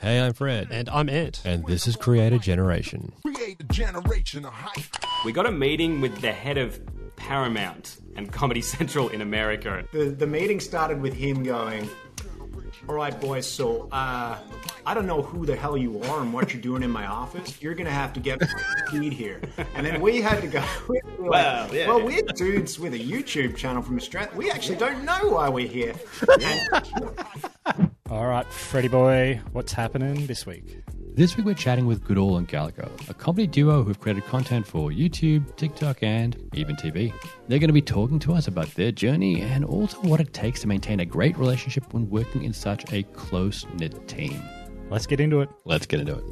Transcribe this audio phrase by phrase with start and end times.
[0.00, 0.68] Hey, I'm Fred.
[0.70, 1.42] And I'm Ant.
[1.44, 3.12] And this is Creator Generation.
[3.22, 4.84] Create a generation of hype.
[5.26, 6.80] We got a meeting with the head of
[7.16, 9.84] Paramount and Comedy Central in America.
[9.92, 11.86] The, the meeting started with him going,
[12.88, 14.38] All right, boys, so uh,
[14.86, 17.60] I don't know who the hell you are and what you're doing in my office.
[17.60, 18.40] You're going to have to get
[18.90, 19.42] feed here.
[19.74, 22.04] And then we had to go, we like, Well, yeah, well, yeah.
[22.06, 24.30] we're dudes with a YouTube channel from Australia.
[24.34, 25.94] We actually don't know why we're here.
[28.10, 30.82] All right, Freddie boy, what's happening this week?
[31.14, 34.90] This week we're chatting with Goodall and Gallagher, a comedy duo who've created content for
[34.90, 37.12] YouTube, TikTok, and even TV.
[37.46, 40.60] They're going to be talking to us about their journey and also what it takes
[40.62, 44.42] to maintain a great relationship when working in such a close knit team.
[44.88, 45.48] Let's get into it.
[45.64, 46.24] Let's get into it.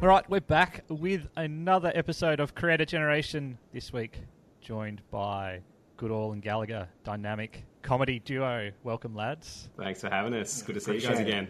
[0.00, 4.20] All right, we're back with another episode of Creator Generation this week,
[4.62, 5.60] joined by
[5.98, 8.70] Goodall and Gallagher, dynamic comedy duo.
[8.82, 9.68] Welcome, lads.
[9.76, 10.62] Thanks for having us.
[10.62, 11.30] Good to see you guys Appreciate it.
[11.30, 11.48] again.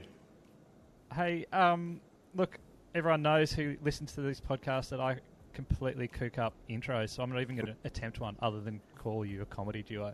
[1.14, 2.00] Hey, um,
[2.34, 2.58] look,
[2.94, 5.16] everyone knows who listens to this podcast that I
[5.52, 9.24] completely cook up intros, so I'm not even going to attempt one other than call
[9.24, 10.12] you a comedy duo.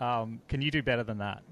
[0.00, 1.42] Um, can you do better than that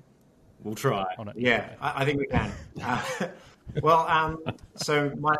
[0.64, 1.04] We'll try.
[1.18, 1.36] on it?
[1.38, 2.50] yeah, I, I think we can.
[2.82, 3.02] Uh,
[3.82, 4.42] well, um,
[4.76, 5.36] so my,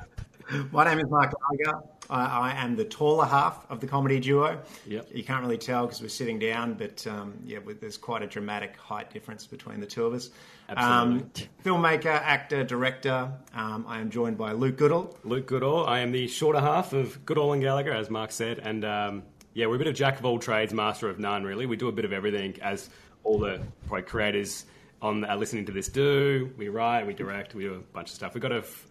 [0.72, 1.32] my name is Mark
[1.62, 1.82] Gallagher.
[2.10, 4.60] I, I am the taller half of the comedy duo.
[4.86, 5.08] Yep.
[5.14, 8.76] You can't really tell because we're sitting down, but um, yeah, there's quite a dramatic
[8.76, 10.30] height difference between the two of us.
[10.76, 11.30] Um,
[11.64, 13.32] filmmaker, actor, director.
[13.54, 15.16] Um, I am joined by Luke Goodall.
[15.24, 15.86] Luke Goodall.
[15.86, 18.58] I am the shorter half of Goodall and Gallagher, as Mark said.
[18.60, 19.22] And um,
[19.54, 21.66] yeah, we're a bit of jack of all trades, master of none, really.
[21.66, 22.90] We do a bit of everything, as
[23.24, 24.64] all the probably creators
[25.02, 26.52] on uh, listening to this do.
[26.56, 28.34] We write, we direct, we do a bunch of stuff.
[28.34, 28.86] We've got a, f-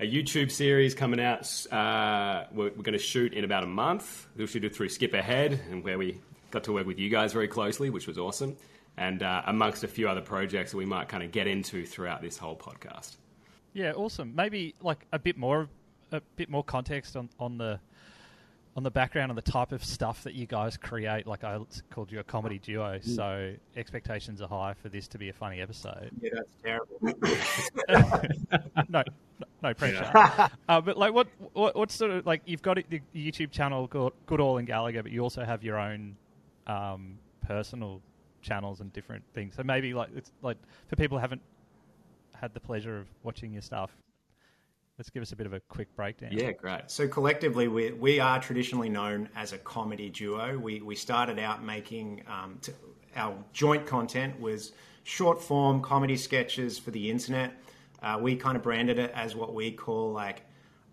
[0.00, 1.66] a YouTube series coming out.
[1.72, 4.26] Uh, we're we're going to shoot in about a month.
[4.36, 7.32] We'll shoot it through Skip Ahead, and where we got to work with you guys
[7.32, 8.56] very closely, which was awesome.
[8.96, 12.20] And uh, amongst a few other projects that we might kind of get into throughout
[12.20, 13.16] this whole podcast.
[13.72, 14.34] Yeah, awesome.
[14.34, 15.68] Maybe like a bit more,
[16.10, 17.78] a bit more context on, on the
[18.76, 21.26] on the background and the type of stuff that you guys create.
[21.26, 21.58] Like I
[21.90, 25.60] called you a comedy duo, so expectations are high for this to be a funny
[25.60, 26.10] episode.
[26.20, 26.98] Yeah, that's terrible.
[28.88, 29.02] no,
[29.62, 30.10] no, pressure.
[30.68, 34.12] uh, but like, what, what, what sort of like you've got the YouTube channel called
[34.26, 36.16] Goodall and Gallagher, but you also have your own
[36.66, 38.00] um, personal
[38.42, 39.54] channels and different things.
[39.56, 41.42] So maybe like it's like for people who haven't
[42.32, 43.90] had the pleasure of watching your stuff,
[44.98, 46.30] let's give us a bit of a quick breakdown.
[46.32, 46.82] Yeah, great.
[46.90, 50.58] So collectively, we, we are traditionally known as a comedy duo.
[50.58, 52.72] We, we started out making um, t-
[53.16, 54.72] our joint content was
[55.04, 57.54] short form comedy sketches for the internet.
[58.02, 60.42] Uh, we kind of branded it as what we call like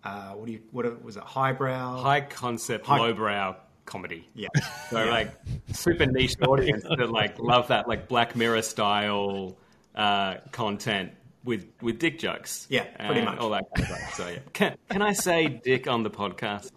[0.04, 4.28] uh, what do you what was it highbrow high concept, High- lowbrow comedy.
[4.34, 4.48] yeah
[4.90, 5.32] So like
[5.72, 9.56] super niche audience that like love that like Black Mirror style
[9.94, 11.12] uh, content
[11.46, 12.66] with with dick jokes.
[12.68, 13.38] Yeah, pretty much.
[13.38, 14.14] all that kind of stuff.
[14.14, 16.70] So yeah, can can I say dick on the podcast?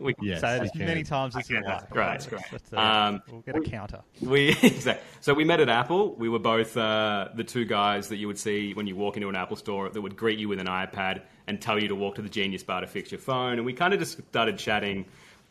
[0.00, 0.42] We, Yes.
[0.42, 0.86] Say it as can.
[0.86, 1.64] many times as you can.
[1.64, 1.90] like.
[1.90, 2.42] Great, That's great.
[2.52, 4.00] That's, uh, Um, we'll get a counter.
[4.22, 5.04] We exactly.
[5.20, 6.14] So we met at Apple.
[6.14, 9.28] We were both uh, the two guys that you would see when you walk into
[9.28, 12.14] an Apple store that would greet you with an iPad and tell you to walk
[12.14, 13.54] to the Genius Bar to fix your phone.
[13.54, 15.04] And we kind of just started chatting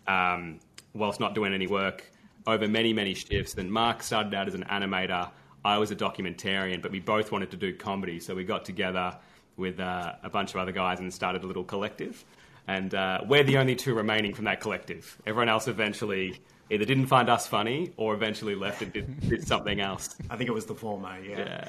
[0.07, 0.61] um,
[0.93, 2.09] whilst not doing any work
[2.45, 3.53] over many many shifts.
[3.55, 5.29] And Mark started out as an animator.
[5.65, 9.17] I was a documentarian, but we both wanted to do comedy, so we got together
[9.57, 12.23] with uh, a bunch of other guys and started a little collective.
[12.67, 15.17] And uh, we're the only two remaining from that collective.
[15.25, 19.79] Everyone else eventually either didn't find us funny or eventually left and did, did something
[19.79, 20.15] else.
[20.29, 21.67] I think it was the former yeah, Yeah.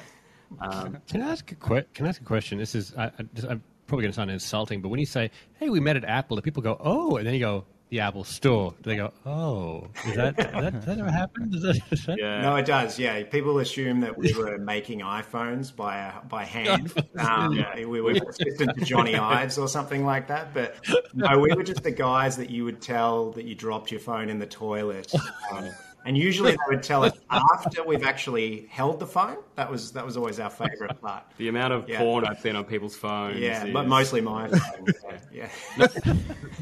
[0.59, 2.57] Um, Can I ask a que- Can I ask a question?
[2.57, 5.29] This is I, I just, I'm probably going to sound insulting, but when you say,
[5.59, 8.23] "Hey, we met at Apple," the people go, "Oh," and then you go, "The Apple
[8.23, 9.87] Store." Do they go, "Oh"?
[10.05, 11.49] Is that, does that, does that ever happen?
[11.49, 12.41] Does that, is that- yeah.
[12.41, 12.97] No, it does.
[12.99, 16.93] Yeah, people assume that we were making iPhones by uh, by hand.
[17.19, 17.85] Um, Yeah.
[17.85, 20.53] We were assistant to Jony Ives or something like that.
[20.53, 20.75] But
[21.13, 24.29] no, we were just the guys that you would tell that you dropped your phone
[24.29, 25.11] in the toilet.
[25.51, 25.69] Um,
[26.05, 29.37] and usually they would tell us after we've actually held the phone.
[29.55, 31.23] That was that was always our favourite part.
[31.37, 31.99] The amount of Yeah.
[31.99, 33.37] porn I've seen on people's phones.
[33.39, 34.49] Yeah, is- but mostly mine.
[34.51, 34.87] phone.
[35.31, 35.49] Yeah.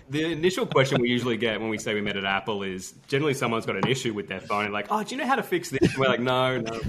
[0.10, 3.34] The initial question we usually get when we say we met at Apple is generally
[3.34, 5.44] someone's got an issue with their phone and like, oh, do you know how to
[5.44, 5.82] fix this?
[5.82, 6.80] And we're like, no, no,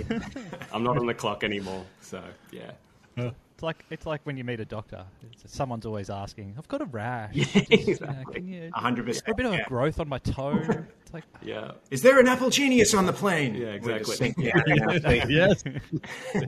[0.73, 1.85] I'm not on the clock anymore.
[2.01, 2.23] So
[2.53, 5.05] yeah, It's like it's like when you meet a doctor.
[5.33, 7.35] It's, someone's always asking, "I've got a rash.
[7.35, 8.35] Yeah, Just, you know, exactly.
[8.35, 9.37] can you hundred a percent.
[9.37, 9.65] bit of a Yeah.
[9.65, 10.63] growth on my toe?"
[11.03, 11.73] It's like, yeah.
[11.91, 13.57] Is there an Apple Genius on the plane?
[13.57, 14.15] Yeah, exactly.
[14.15, 15.25] think, yeah, yeah.
[15.29, 15.65] yes.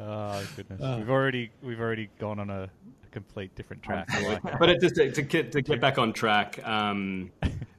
[0.00, 4.08] oh goodness, we've already we've already gone on a, a complete different track.
[4.22, 4.58] Like.
[4.58, 7.32] But it, just to, to get to get back on track, um,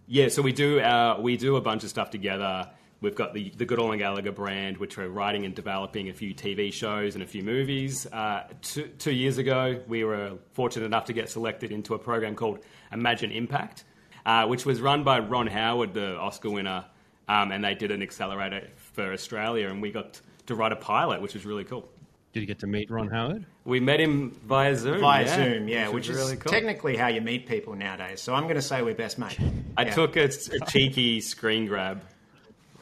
[0.06, 0.28] yeah.
[0.28, 2.70] So we do uh, we do a bunch of stuff together.
[3.04, 6.34] We've got the the Goodall and Gallagher brand, which we're writing and developing a few
[6.34, 8.08] TV shows and a few movies.
[8.08, 12.34] Uh, two, two years ago, we were fortunate enough to get selected into a program
[12.36, 12.60] called
[12.92, 13.84] Imagine Impact,
[14.26, 16.86] uh, which was run by Ron Howard, the Oscar winner,
[17.28, 21.22] um, and they did an accelerator for Australia, and we got to write a pilot,
[21.22, 21.88] which was really cool.
[22.32, 23.46] Did you get to meet Ron Howard?
[23.64, 25.02] We met him via Zoom.
[25.02, 26.52] Via yeah, Zoom, yeah, which, was is really cool.
[26.52, 28.22] technically how you meet people nowadays.
[28.22, 29.38] So I'm going to say we're best mates.
[29.78, 29.94] I Yeah.
[29.94, 30.24] took a,
[30.62, 32.02] a cheeky screen grab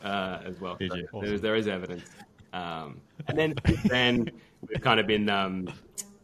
[0.03, 0.75] uh, as well.
[0.75, 1.07] Did So you?
[1.21, 2.03] There, there is evidence.
[2.53, 3.55] Um, and then
[3.85, 4.31] then
[4.67, 5.69] we've kind of been um,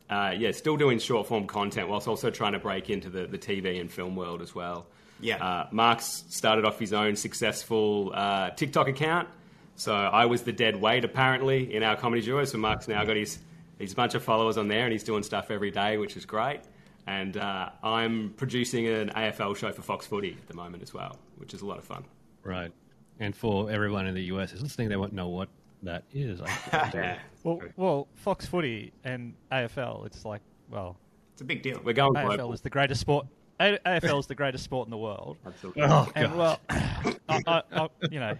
[0.10, 3.38] uh, yeah still doing short form content whilst also trying to break into the, the
[3.38, 4.88] TV and film world as well.
[5.20, 5.44] Yeah.
[5.44, 9.28] Uh, Mark's started off his own successful uh, TikTok account.
[9.76, 12.44] So I was the dead weight apparently in our comedy duo.
[12.46, 13.40] So Mark's now got his
[13.80, 16.62] his bunch of followers on there and he's doing stuff every day, which is great.
[17.06, 21.18] And uh, I'm producing an AFL show for Fox Footy at the moment as well,
[21.38, 22.04] which is a lot of fun.
[22.44, 22.72] Right.
[23.20, 25.50] And for everyone in the US who's listening, they won't know what
[25.84, 26.40] that is.
[26.42, 30.98] I Well, well, Fox Footy and AFL, it's like, well,
[31.34, 31.80] It's a big deal.
[31.84, 32.54] We're going AFL global.
[32.54, 33.26] is the greatest sport.
[33.60, 35.38] A- AFL is the greatest sport in the world.
[35.46, 35.84] Absolutely.
[35.84, 38.36] oh, And well, I, I, I, you know,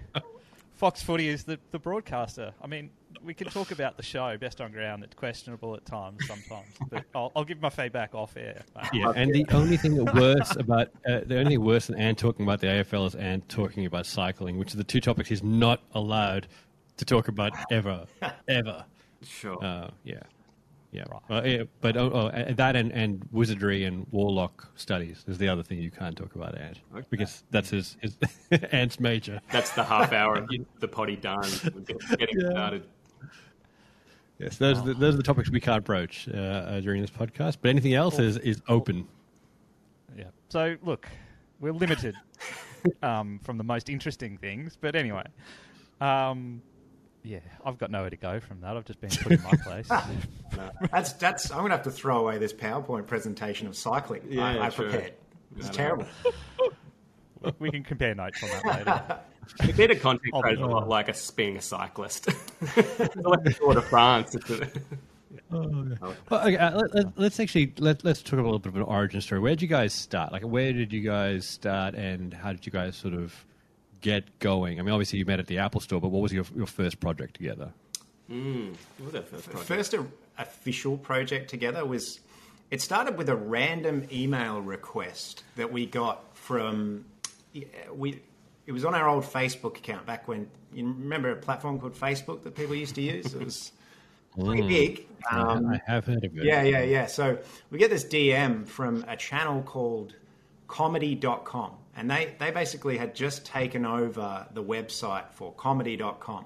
[0.74, 2.54] Fox Footy is the, the broadcaster.
[2.62, 2.90] I mean,
[3.24, 5.04] we can talk about the show, Best on Ground.
[5.04, 8.64] It's questionable at times, sometimes, but I'll, I'll give my feedback off air.
[8.94, 12.18] Yeah, and the only thing that worse about uh, the only thing worse than Ant
[12.18, 15.44] talking about the AFL is Ant talking about cycling, which are the two topics he's
[15.44, 16.48] not allowed
[16.98, 18.06] to talk about ever,
[18.48, 18.86] ever.
[19.24, 19.64] Sure.
[19.64, 20.20] Uh, yeah,
[20.92, 21.04] yeah.
[21.30, 25.64] Uh, yeah but oh, oh, that and, and wizardry and warlock studies is the other
[25.64, 26.80] thing you can't talk about, Ant,
[27.10, 28.18] because that's his, his
[28.72, 29.42] Ant's major.
[29.52, 30.50] That's the half hour of
[30.80, 31.50] the potty done.
[32.18, 32.50] Getting Yeah.
[32.52, 32.84] started.
[34.40, 37.10] Yes, those are the, those are the topics we can't broach uh, uh, during this
[37.10, 37.58] podcast.
[37.62, 39.08] But anything else is is open.
[40.18, 40.26] Yeah.
[40.50, 41.08] So look,
[41.60, 42.16] we're limited
[43.04, 45.24] um, from the most interesting things, but anyway,
[46.02, 46.62] um,
[47.24, 48.78] yeah, I've got nowhere to go from that.
[48.78, 49.90] I've just been put in my place.
[50.92, 51.52] That's that's.
[51.52, 54.22] I'm going to have to throw away this PowerPoint presentation of cycling.
[54.30, 54.86] Yeah, I, I sure.
[54.90, 55.14] prepared.
[55.58, 55.74] It's No, no.
[55.78, 56.06] terrible.
[57.60, 59.20] we can compare notes on that later.
[59.66, 62.28] We need a content I'll creator a lot like us being a cyclist.
[62.62, 64.36] like the Tour de France.
[64.50, 64.72] It's a-
[65.50, 68.82] Well, okay, uh, let, let, let's actually let, let's talk a little bit of an
[68.84, 69.40] origin story.
[69.40, 70.32] Where did you guys start?
[70.32, 73.46] Like, where did you guys start, and how did you guys sort of
[74.02, 74.80] get going?
[74.80, 77.00] I mean, obviously you met at the Apple Store, but what was your your first
[77.00, 77.72] project together?
[78.28, 79.68] What was our first project?
[79.68, 80.06] First a,
[80.38, 82.20] official project together was.
[82.70, 87.06] It started with a random email request that we got from.
[87.94, 88.22] We.
[88.68, 92.44] It was on our old Facebook account back when you remember a platform called Facebook
[92.44, 93.34] that people used to use.
[93.34, 93.72] It was
[94.40, 95.08] pretty big.
[95.32, 96.44] Um, I have heard of it.
[96.44, 97.08] Yeah, yeah, yeah.
[97.08, 97.40] So
[97.72, 100.16] we get this DM from a channel called
[100.68, 101.72] comedy.com.
[101.96, 106.46] And they, they basically had just taken over the website for comedy.com.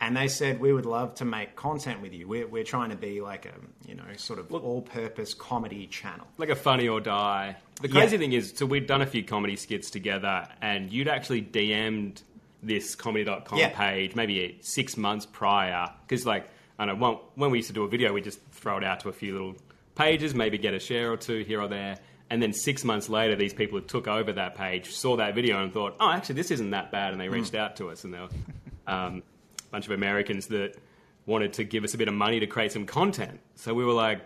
[0.00, 2.28] And they said, we would love to make content with you.
[2.28, 3.54] We're, we're trying to be like a,
[3.88, 6.26] you know, sort of all-purpose comedy channel.
[6.36, 7.56] like a funny or die.
[7.80, 8.00] The Yeah.
[8.00, 12.20] crazy thing is, so we'd done a few comedy skits together, and you'd actually DM'd
[12.62, 13.68] this comedy.com Yeah.
[13.70, 15.88] page maybe six months prior.
[16.06, 16.48] Because, like,
[16.78, 18.84] I don't know, when, when we used to do a video, we just throw it
[18.84, 19.54] out to a few little
[19.94, 21.96] pages, maybe get a share or two here or there.
[22.28, 25.62] And then six months later, these people who took over that page saw that video
[25.62, 27.12] and thought, oh, actually, this isn't that bad.
[27.12, 28.28] And they reached out to us, and they were
[28.86, 29.22] um,
[29.70, 30.74] bunch of Americans that
[31.26, 33.40] wanted to give us a bit of money to create some content.
[33.56, 34.20] So we were like,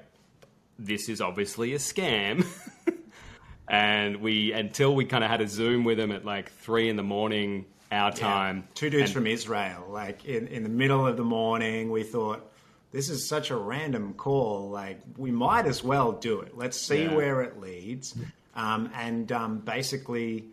[0.79, 2.47] this is obviously a scam.
[3.69, 6.97] and we, until we kind of had a Zoom with them at like three in
[6.97, 8.69] the morning, our time.
[8.75, 12.47] Two dudes and- from Israel, like in, in the middle of the morning, we thought,
[12.93, 14.69] this is such a random call.
[14.69, 16.57] Like, we might as well do it.
[16.57, 17.15] Let's see Yeah.
[17.15, 18.17] where it leads.
[18.57, 20.47] Um, and um, basically,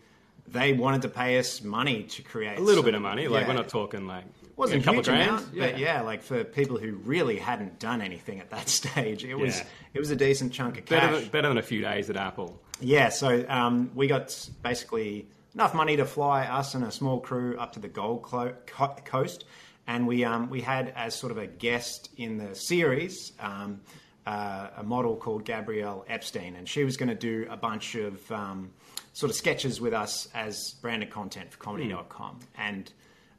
[0.47, 3.27] they wanted to pay us money to create a little some- bit of money.
[3.27, 3.47] Like, yeah.
[3.47, 4.25] we're not talking like
[4.57, 5.29] wasn't a couple huge grand.
[5.29, 9.35] amount, but yeah, like for people who really hadn't done anything at that stage, it
[9.35, 9.65] was Yeah.
[9.93, 10.99] it was a decent chunk of cash.
[11.01, 12.61] Better than, better than a few days at Apple.
[12.81, 17.57] Yeah, so um, we got basically enough money to fly us and a small crew
[17.57, 19.45] up to the Gold Clo- Co- Coast,
[19.87, 23.81] and we um, we had as sort of a guest in the series um,
[24.25, 28.31] uh, a model called Gabrielle Epstein, and she was going to do a bunch of
[28.31, 28.71] um,
[29.13, 32.91] sort of sketches with us as branded content for Comedy.com, and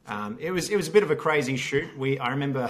[0.09, 1.97] um, it was it was a bit of a crazy shoot.
[1.97, 2.69] We I remember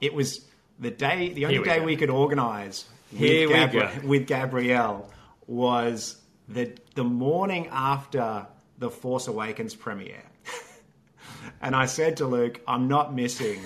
[0.00, 0.46] it was
[0.78, 1.84] the day the only we day go.
[1.84, 3.70] we could organise Here with.
[3.72, 5.10] Gabri- with Gabrielle
[5.46, 6.16] was
[6.48, 8.46] the the morning after
[8.78, 10.22] the Force Awakens premiere,
[11.60, 13.60] and I said to Luke, "I'm not missing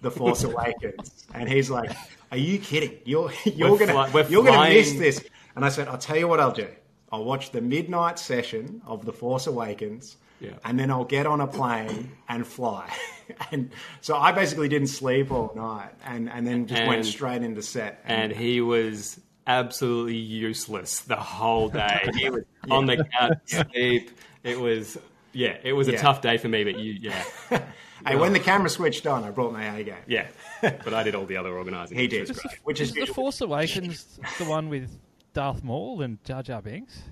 [0.00, 1.90] the Force Awakens," and he's like,
[2.30, 2.98] "Are you kidding?
[3.04, 5.24] You're you're We're gonna fly- you're gonna miss this?"
[5.56, 6.68] And I said, "I'll tell you what I'll do.
[7.12, 10.50] I'll watch the midnight session of the Force Awakens." Yeah.
[10.64, 12.92] and then I'll get on a plane and fly.
[13.50, 17.62] and so I basically didn't sleep all night, and and then just went straight into
[17.62, 18.00] set.
[18.04, 22.08] and he was absolutely useless the whole day.
[22.16, 24.10] He was on the couch, asleep.
[24.42, 24.98] It was,
[25.32, 26.00] yeah, it was a Yeah.
[26.02, 26.64] tough day for me.
[26.64, 27.24] But you, yeah,
[28.06, 29.96] hey, when the camera switched on, I brought my A game.
[30.06, 30.28] yeah.
[30.60, 31.96] But I did all the other organising.
[31.98, 32.58] He which did, was great.
[32.64, 33.14] which Is is The.
[33.14, 34.90] Force Awakens the one with
[35.34, 37.02] Darth Maul and Jar Jar Binks?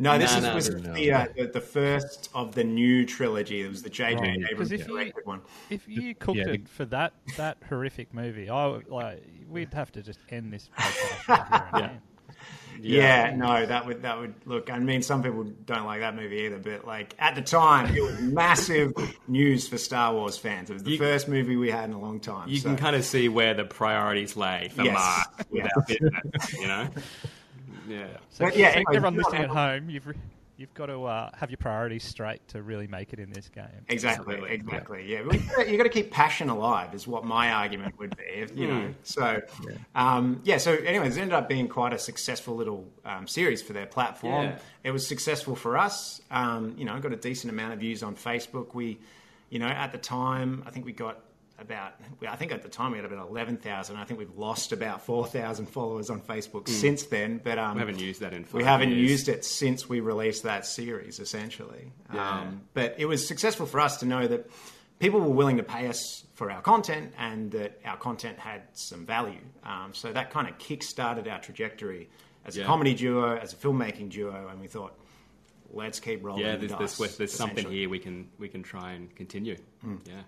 [0.00, 0.94] No, this No, is, no, was no, no.
[0.94, 3.60] the, uh, the the first of the new trilogy.
[3.62, 4.14] It was the J.J.
[4.20, 4.38] Right.
[4.50, 5.40] Abrams 'Cause if you- directed one.
[5.70, 9.90] If you cooked Yeah, it for that that horrific movie, I would, like we'd have
[9.92, 12.00] to just end this podcast right here and
[12.80, 13.28] Yeah.
[13.30, 13.36] Yeah.
[13.36, 14.70] no, that would that would look.
[14.70, 18.00] I mean, some people don't like that movie either, but like at the time, it
[18.00, 18.92] was massive
[19.26, 20.70] news for Star Wars fans.
[20.70, 22.48] It was the You- first movie we had in a long time.
[22.48, 24.94] You so- can kind of see where the priorities lay for Yes.
[24.94, 25.68] Mark Yeah.
[25.74, 26.88] with business, you know?
[27.88, 28.06] Yeah.
[28.30, 30.14] So, But yeah, so anyway, everyone listening at home, you've re-
[30.56, 33.64] you've got to uh, have your priorities straight to really make it in this game.
[33.88, 34.54] Exactly, Absolutely.
[34.56, 35.04] exactly.
[35.06, 35.22] Yeah,
[35.56, 38.24] But you got to keep passion alive, is what my argument would be.
[38.24, 39.40] If, you know, so
[39.94, 40.58] um, yeah.
[40.58, 44.46] So, anyways, it ended up being quite a successful little um, series for their platform.
[44.46, 44.58] Yeah.
[44.84, 46.20] It was successful for us.
[46.30, 48.74] Um, you know, got a decent amount of views on Facebook.
[48.74, 48.98] We,
[49.50, 51.20] you know, at the time, I think we got
[51.58, 51.94] about.
[52.28, 53.96] I think at the time we had about eleven thousand.
[53.96, 57.40] I think we've lost about four thousand followers on Facebook since then.
[57.42, 59.10] But um, We haven't used that in we haven't years.
[59.10, 61.92] used it since we released that series, essentially.
[62.12, 62.40] Yeah.
[62.40, 64.50] Um, but it was successful for us to know that
[64.98, 69.04] people were willing to pay us for our content and that our content had some
[69.06, 69.40] value.
[69.64, 72.08] Um, so that kind of kick-started our trajectory
[72.44, 74.96] as a comedy duo, as a filmmaking duo, and we thought,
[75.70, 76.44] let's keep rolling.
[76.44, 79.56] Yeah, the there's, dice, there's, there's something here we can we can try and continue.
[79.82, 79.96] Hmm.
[80.06, 80.22] Yeah.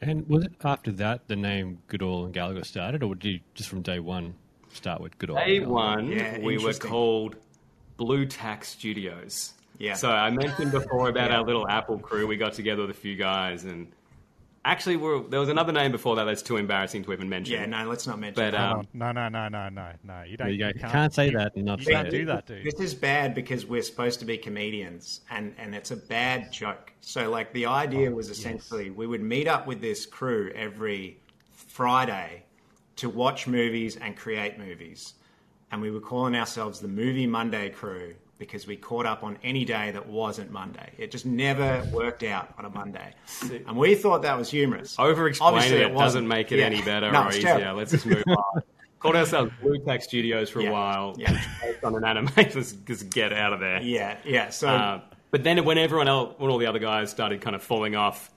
[0.00, 3.68] And was it after that the name Goodall and Gallagher started, or did you just
[3.68, 4.34] from day one
[4.72, 5.36] start with Goodall?
[5.36, 5.72] Day and Gallagher?
[5.72, 7.36] one, Yeah, we were called
[7.96, 9.54] Blue Tack Studios.
[9.78, 9.94] Yeah.
[9.94, 11.38] So I mentioned before about Yeah.
[11.38, 12.26] our little Apple crew.
[12.26, 13.90] We got together with a few guys, and
[14.66, 17.54] actually, we're, there was another name before that that's too embarrassing to even mention.
[17.54, 18.60] Yeah, no, let's not mention But, that.
[18.60, 18.88] um, on.
[18.92, 20.22] No, no, no, no, no, no.
[20.22, 20.48] You don't.
[20.48, 20.54] You.
[20.54, 22.10] You You can't, can't say you- that and not you can't it.
[22.10, 22.64] do that, dude.
[22.64, 26.92] This is bad because we're supposed to be comedians, and, and it's a bad joke.
[27.00, 31.18] So, like, the idea was essentially we would meet up with this crew every
[31.50, 32.42] Friday
[32.96, 35.14] to watch movies and create movies.
[35.72, 39.64] And we were calling ourselves the Movie Monday crew because we caught up on any
[39.64, 40.90] day that wasn't Monday.
[40.98, 43.14] It just never worked out on a Monday.
[43.66, 44.94] And we thought that was humorous.
[44.98, 46.66] Over explaining Obviously, it, doesn't make it Yeah.
[46.66, 47.42] any better No, or easier.
[47.58, 47.78] terrible.
[47.78, 48.62] Let's just move on.
[48.98, 50.68] Called ourselves Blue Tack Studios for Yeah.
[50.68, 51.14] a while.
[51.18, 51.40] Yeah.
[51.62, 53.80] Based on an animation, just, just get out of there.
[53.82, 54.50] Yeah, yeah.
[54.50, 55.00] So, Uh,
[55.30, 58.30] but then when everyone else, when all the other guys started kind of falling off,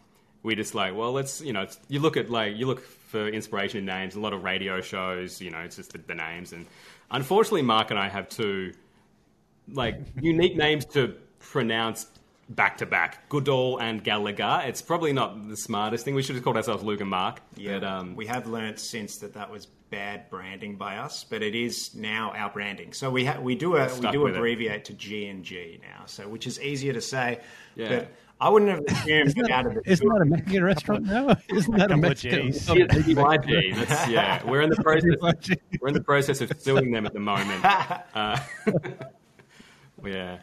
[0.43, 3.27] we just like, well, let's, you know, it's, you look at like, you look for
[3.27, 6.53] inspiration in names, a lot of radio shows, you know, it's just the, the names.
[6.53, 6.65] And
[7.11, 8.73] unfortunately, Mark and I have two,
[9.73, 12.07] like, unique names to pronounce
[12.49, 14.61] back to back Goodall and Gallagher.
[14.65, 16.15] It's probably not the smartest thing.
[16.15, 17.41] We should have called ourselves Luke and Mark.
[17.55, 21.41] Yeah, But, um, we have learnt since that that was bad branding by us, but
[21.43, 22.93] it is now our branding.
[22.93, 24.37] So we ha- we do a, we do with it.
[24.37, 27.39] abbreviate to G and G now, so which is easier to say.
[27.75, 27.89] Yeah.
[27.89, 28.11] But
[28.41, 31.35] I wouldn't have assumed that out of the Isn't that a Mexican restaurant now?
[31.49, 32.49] Isn't that a Mexican?
[32.51, 32.61] Gs.
[32.61, 35.15] some- BYG, that's, yeah, we're in the process.
[35.81, 37.63] We're in the process of suing them at the moment.
[38.15, 38.39] Uh,
[40.05, 40.37] yeah,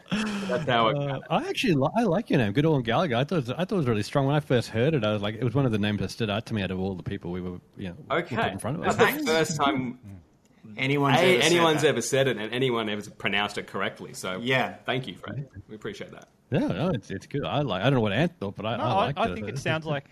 [0.47, 0.97] that's how it.
[0.97, 3.15] Uh, I actually li- I like your name, Goodall and Gallagher.
[3.15, 5.03] I thought it was, I thought it was really strong when I first heard it.
[5.03, 6.71] I was like, it was one of the names that stood out to me out
[6.71, 8.95] of all the people we were, you know, we put Okay, in front of us.
[8.95, 9.99] that's the first time
[10.77, 11.87] anyone's a, ever said anyone's that.
[11.87, 14.13] ever said it and anyone ever pronounced it correctly.
[14.13, 14.75] So Yeah.
[14.85, 15.47] thank you, Fred.
[15.67, 16.27] We appreciate that.
[16.51, 17.43] Yeah, no, it's it's good.
[17.43, 17.81] I like.
[17.81, 19.35] I don't know what Ant thought, but I, No, I I, like I it.
[19.35, 20.05] think it sounds like,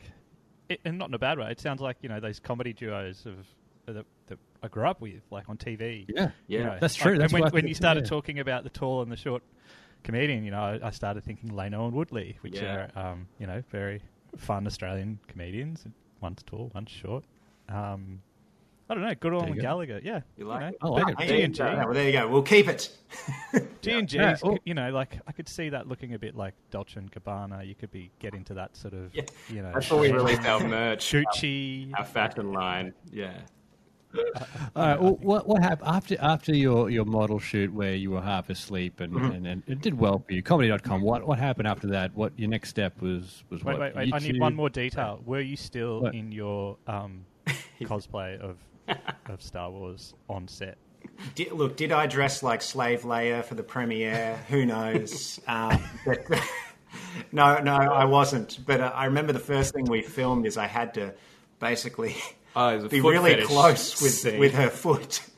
[0.67, 1.49] it, and not in a bad way.
[1.49, 3.45] It sounds like you know those comedy duos of
[3.85, 6.05] that, that I grew up with, like on TV.
[6.09, 6.63] Yeah, You Yeah.
[6.65, 7.11] know, That's true.
[7.11, 8.09] like, That's and when, when you started yeah.
[8.09, 9.43] talking about the tall and the short
[10.03, 12.87] comedian, you know, I, I started thinking Lano and Woodley, which Yeah.
[12.95, 14.01] are um, you know very
[14.37, 15.85] fun Australian comedians.
[16.21, 17.23] One's tall, one's short.
[17.69, 18.21] Um,
[18.87, 19.61] I don't know, Good old you go.
[19.61, 19.99] Gallagher.
[20.03, 20.75] Yeah, You like know, it?
[20.79, 21.19] I like it.
[21.19, 21.63] Hey, G and G.
[21.63, 22.27] yeah, well, there you go.
[22.27, 22.95] We'll keep it.
[23.81, 24.19] G and G,
[24.63, 27.65] you know, like I could see that looking a bit like Dolce and Gabbana.
[27.67, 29.23] You could be get into that sort of, Yeah.
[29.49, 31.91] you know, That's when we released our merch, Gucci.
[31.97, 32.93] our fashion line.
[33.11, 33.33] Yeah.
[34.75, 35.01] All right.
[35.01, 38.99] Well, what what happened after after your, your model shoot where you were half asleep
[38.99, 39.31] and, Mm-hmm.
[39.31, 40.41] and, and it did well for you?
[40.43, 41.01] Comedy.com.
[41.01, 42.13] What what happened after that?
[42.15, 43.95] What your next step was was Wait, what?
[43.95, 44.13] wait, wait!
[44.13, 45.21] I need one more detail.
[45.25, 46.15] Were you still What?
[46.15, 47.25] in your um,
[47.81, 48.57] cosplay of
[49.27, 50.77] of Star Wars on set?
[51.35, 54.37] Did, look, did I dress like Slave Leia for the premiere?
[54.49, 55.39] Who knows?
[55.47, 56.19] um, but,
[57.31, 58.59] no, no, I wasn't.
[58.65, 61.13] But uh, I remember the first thing we filmed is I had to
[61.59, 62.15] basically
[62.55, 64.39] Oh, it was a be really fetish close with scene.
[64.39, 65.21] with her foot.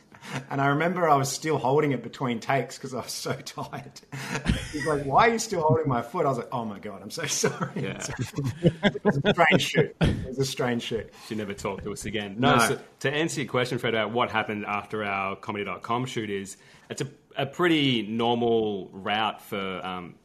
[0.49, 4.01] And I remember I was still holding it between takes because I was so tired.
[4.73, 7.01] He's like, "Why are you still holding my foot?" I was like, "Oh my god,
[7.01, 8.05] I'm so sorry." Yeah.
[8.61, 9.95] it was a strange shoot.
[10.01, 11.13] It was a strange shoot.
[11.29, 12.35] She never talked to us again.
[12.39, 12.67] No, No.
[12.67, 16.57] So to answer your question, Fred, about what happened after our comedy.com shoot is
[16.89, 17.07] it's a,
[17.37, 20.15] a pretty normal route for um,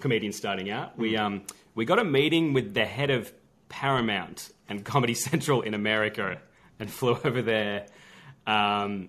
[0.00, 0.98] comedians starting out.
[0.98, 1.42] We, um,
[1.76, 3.32] we got a meeting with the head of
[3.68, 6.38] Paramount and Comedy Central in America
[6.78, 7.86] and flew over there.
[8.46, 9.08] Um,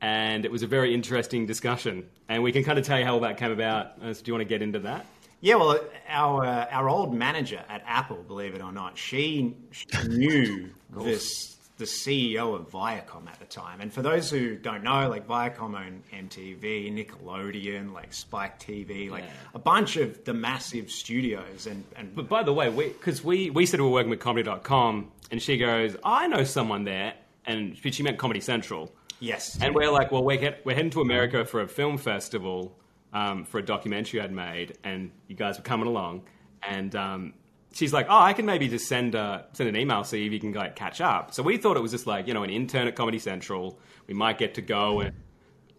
[0.00, 2.06] and it was a very interesting discussion.
[2.28, 3.92] And we can kind of tell you how all that came about.
[4.02, 5.06] Uh, so do you want to get into that?
[5.40, 9.86] Yeah, well, our uh, our old manager at Apple, believe it or not, she, she
[10.08, 13.80] knew this the CEO of Viacom at the time.
[13.82, 19.24] And for those who don't know, like Viacom owned MTV, Nickelodeon, like Spike TV, like
[19.24, 19.30] Yeah.
[19.54, 21.66] a bunch of the massive studios.
[21.66, 25.10] And, and But by the way, because we, we, said we were working with comedy.com,
[25.30, 27.14] and she goes, I know someone there.
[27.44, 28.90] And she meant Comedy Central.
[29.20, 32.76] yes, And we're like, well, we're, get, we're heading to America for a film festival
[33.12, 36.22] um, for a documentary I'd made, and you guys were coming along.
[36.68, 37.34] And um,
[37.76, 40.40] she's like, oh, I can maybe just send, a, send an email, see if you
[40.40, 41.34] can like catch up.
[41.34, 43.78] So we thought it was just like, you know, an intern at Comedy Central.
[44.06, 45.14] We might get to go and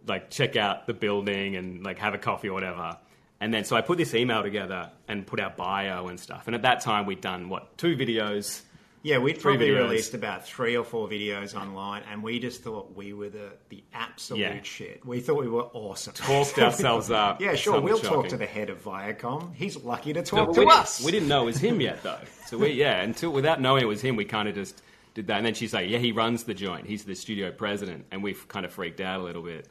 [0.05, 2.97] like check out the building and like have a coffee or whatever.
[3.39, 6.43] And then so I put this email together and put our bio and stuff.
[6.45, 8.61] And at that time we'd done what two videos.
[9.03, 9.77] Yeah, we'd probably videos.
[9.83, 13.83] released about three or four videos online, and we just thought we were the, the
[13.93, 14.61] absolute Yeah.
[14.63, 15.05] shit.
[15.05, 16.13] We thought we were awesome.
[16.13, 17.39] Talked ourselves up.
[17.39, 17.75] Yeah, sure.
[17.75, 19.53] Something We'll talk to the head of Viacom.
[19.53, 21.03] He's lucky to talk but to we, didn't- us.
[21.05, 22.19] we didn't know it was him yet though.
[22.47, 24.81] So we yeah until without knowing it was him, we kind of just
[25.13, 25.37] did that.
[25.37, 26.85] And then she's like, yeah, he runs the joint.
[26.87, 29.67] He's the studio president, and we've kind of freaked out a little bit.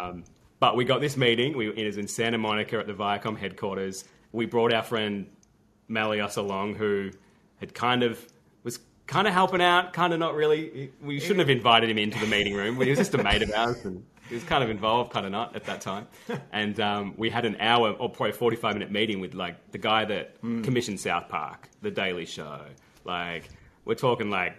[0.00, 0.24] Um,
[0.60, 1.56] but we got this meeting.
[1.56, 4.04] We, it was in Santa Monica at the Viacom headquarters.
[4.32, 5.26] We brought our friend
[5.90, 7.10] Malios along, who
[7.60, 8.32] had kind of was
[9.06, 10.92] kind of helping out, kind of not really.
[11.02, 12.80] We shouldn't have invited him into the meeting room.
[12.80, 15.32] He was just a mate of ours, and he was kind of involved, kind of
[15.32, 16.06] not at that time.
[16.52, 19.78] And um, we had an hour or probably forty five minute meeting with like the
[19.78, 22.60] guy that commissioned South Park, The Daily Show.
[23.04, 23.48] Like
[23.84, 24.56] we're talking like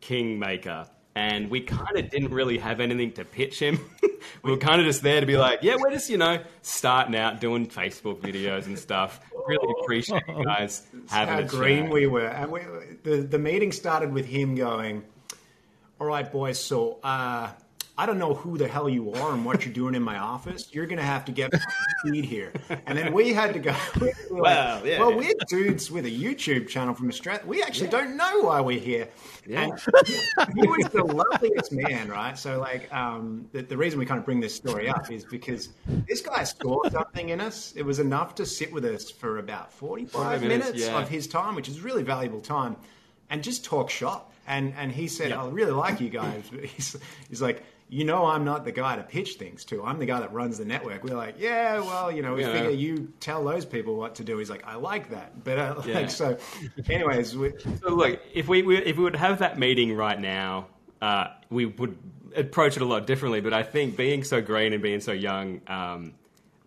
[0.00, 0.86] Kingmaker.
[1.20, 3.78] And we kind of didn't really have anything to pitch him.
[4.42, 7.14] we were kind of just there to be like, yeah, we're just, you know, starting
[7.14, 9.20] out doing Facebook videos and stuff.
[9.46, 11.92] Really appreciate you guys having how a green chat.
[11.92, 12.26] we were.
[12.26, 12.62] And we,
[13.02, 15.04] the, the meeting started with him going,
[16.00, 17.50] All right, boys, so uh,
[18.00, 20.70] I don't know who the hell you are and what you're doing in my office.
[20.72, 21.50] You're going to have to get
[21.98, 22.50] speed here.
[22.86, 25.00] And then we had to go, we like, Well, yeah.
[25.00, 27.42] well, we're dudes with a YouTube channel from Australia.
[27.44, 29.10] We actually don't know why we're here.
[29.44, 32.38] And he was the loveliest man, right?
[32.38, 35.68] So, like, um, the, the reason we kind of bring this story up is because
[36.08, 37.74] this guy saw something in us.
[37.76, 40.98] It was enough to sit with us for about 45 45 minutes, minutes yeah.
[40.98, 42.76] of his time, which is really valuable time,
[43.28, 44.32] and just talk shop.
[44.46, 45.44] And and he said, Yeah.
[45.44, 46.96] "I really like you guys." But he's,
[47.28, 49.84] he's like, "You know, I'm not the guy to pitch things to.
[49.84, 52.52] I'm the guy that runs the network." We're like, "Yeah, well, you know, we Yeah.
[52.52, 55.82] figure you tell those people what to do." He's like, "I like that." But uh,
[55.86, 55.94] Yeah.
[56.00, 56.38] like, so,
[56.88, 60.68] anyways, we, So look, if we, we if we would have that meeting right now,
[61.02, 61.98] uh, we would
[62.36, 63.40] approach it a lot differently.
[63.40, 66.14] But I think being so green and being so young, um,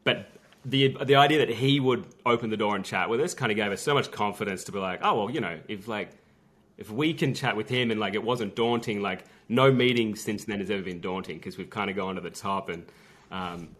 [0.03, 0.29] but
[0.65, 3.55] the the idea that he would open the door and chat with us kind of
[3.55, 6.11] gave us so much confidence to be like, oh well, you know, if like
[6.77, 10.45] if we can chat with him and like it wasn't daunting, like no meeting since
[10.45, 12.85] then has ever been daunting because we've kind of gone to the top and.
[13.31, 13.75] Um,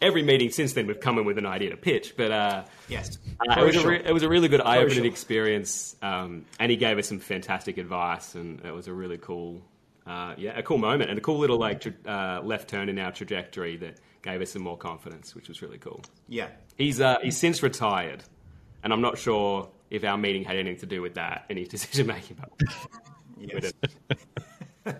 [0.00, 3.18] Every meeting since then, we've come in with an idea to pitch, but uh, yes,
[3.40, 5.06] uh, it, was a re- it was a really good eye-opening Crucial.
[5.06, 9.60] experience, um, and he gave us some fantastic advice, and it was a really cool,
[10.06, 12.96] uh, yeah, a cool moment, and a cool little like tra- uh, left turn in
[13.00, 16.00] our trajectory that gave us some more confidence, which was really cool.
[16.28, 16.46] yeah.
[16.76, 18.22] He's uh, he's since retired,
[18.84, 22.06] and I'm not sure if our meeting had anything to do with that, any decision
[22.06, 22.38] making.
[23.40, 23.72] Yes.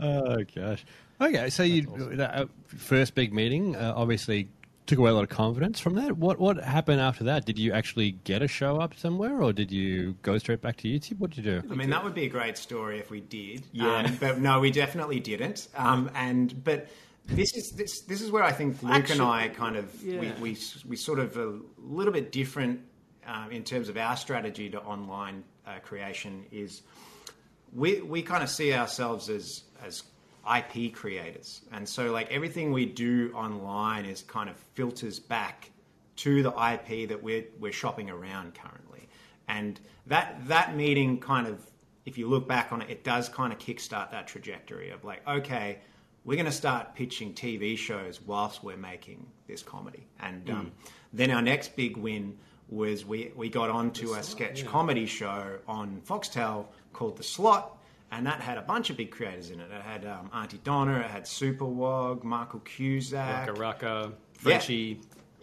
[0.00, 0.84] Oh gosh.
[1.20, 1.82] Okay, so you
[2.16, 4.48] that, uh, first big meeting uh, obviously
[4.86, 6.16] took away a lot of confidence from that.
[6.16, 7.44] What what happened after that?
[7.44, 10.88] Did you actually get a show up somewhere, or did you go straight back to
[10.88, 11.18] YouTube?
[11.18, 11.68] What did you do?
[11.70, 13.64] I mean, that would be a great story if we did.
[13.72, 13.98] Yeah.
[13.98, 15.68] Um, but no, we definitely didn't.
[15.76, 16.88] Um, and but
[17.26, 20.20] this is this this is where I think Luke Actually, and I kind of yeah.
[20.20, 22.80] we, we we sort of a little bit different
[23.26, 26.82] um, in terms of our strategy to online uh, creation is
[27.74, 30.02] we we kind of see ourselves as as
[30.56, 35.70] IP creators, and so like everything we do online is kind of filters back
[36.16, 39.08] to the IP that we're we're shopping around currently,
[39.48, 41.64] and that that meeting kind of,
[42.04, 45.26] if you look back on it, it does kind of kickstart that trajectory of like,
[45.26, 45.78] okay,
[46.24, 50.72] we're going to start pitching TV shows whilst we're making this comedy, and um,
[51.12, 52.36] then our next big win
[52.74, 57.78] was we we got onto a sketch comedy show on Foxtel called The Slot.
[58.12, 59.68] and that had a bunch of big creators in it.
[59.70, 65.00] It had um, Aunty Donna, it had Superwog, Michael Cusack, Raka Raka, Frenchie.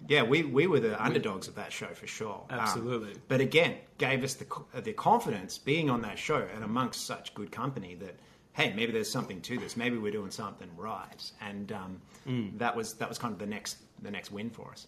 [0.07, 2.41] yeah, we, we were the underdogs of that show for sure.
[2.49, 3.13] Um, Absolutely.
[3.27, 4.45] but again, gave us the
[4.81, 8.15] the confidence being on that show and amongst such good company that
[8.53, 9.77] hey, maybe there's something to this.
[9.77, 11.31] Maybe we're doing something right.
[11.41, 12.57] And um, Mm.
[12.59, 14.87] that was that was kind of the next the next win for us.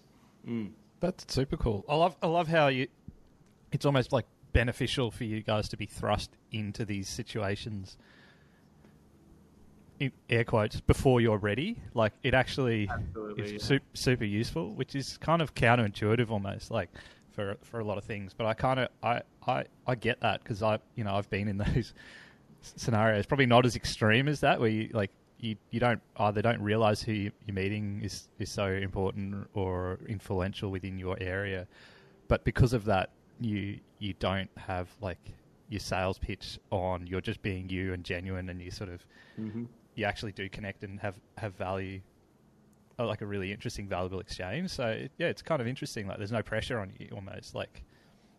[1.03, 1.83] That's super cool.
[1.89, 2.87] I love I love how you.
[3.73, 7.97] It's almost like beneficial for you guys to be thrust into these situations.
[9.99, 13.57] In air quotes before you're ready, like it actually Absolutely, is yeah.
[13.59, 16.89] su- super useful, which is kind of counterintuitive almost, like
[17.33, 18.33] for for a lot of things.
[18.33, 21.49] But I kind of I I I get that because I you know I've been
[21.49, 21.93] in those
[22.61, 23.25] scenarios.
[23.25, 27.01] Probably not as extreme as that, where you like you, you don't either don't realize
[27.01, 31.67] who you, you're meeting is is so important or influential within your area,
[32.27, 33.09] but because of that,
[33.41, 35.19] you you don't have like
[35.69, 37.07] your sales pitch on.
[37.07, 39.05] You're just being you and genuine, and you sort of
[39.95, 42.01] you actually do connect and have have value.
[42.99, 44.69] uh, Like a really interesting, valuable exchange.
[44.69, 46.07] So yeah, it's kind of interesting.
[46.07, 47.83] Like there's no pressure on you, almost like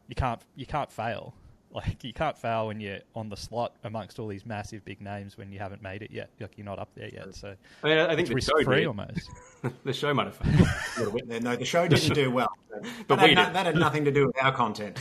[0.08, 1.34] you can't you can't fail.
[1.74, 5.36] Like you can't fail when you're on the slot amongst all these massive big names
[5.36, 6.30] when you haven't made it yet.
[6.38, 7.34] Like you're not up there yet.
[7.34, 8.86] So I, mean, I think it's the risk free did.
[8.86, 9.28] almost.
[9.84, 10.68] the show might have failed.
[10.68, 11.42] a little bit.
[11.42, 12.48] No, the show didn't do well.
[13.06, 13.54] But that, we had did.
[13.54, 15.00] that had nothing to do with our content.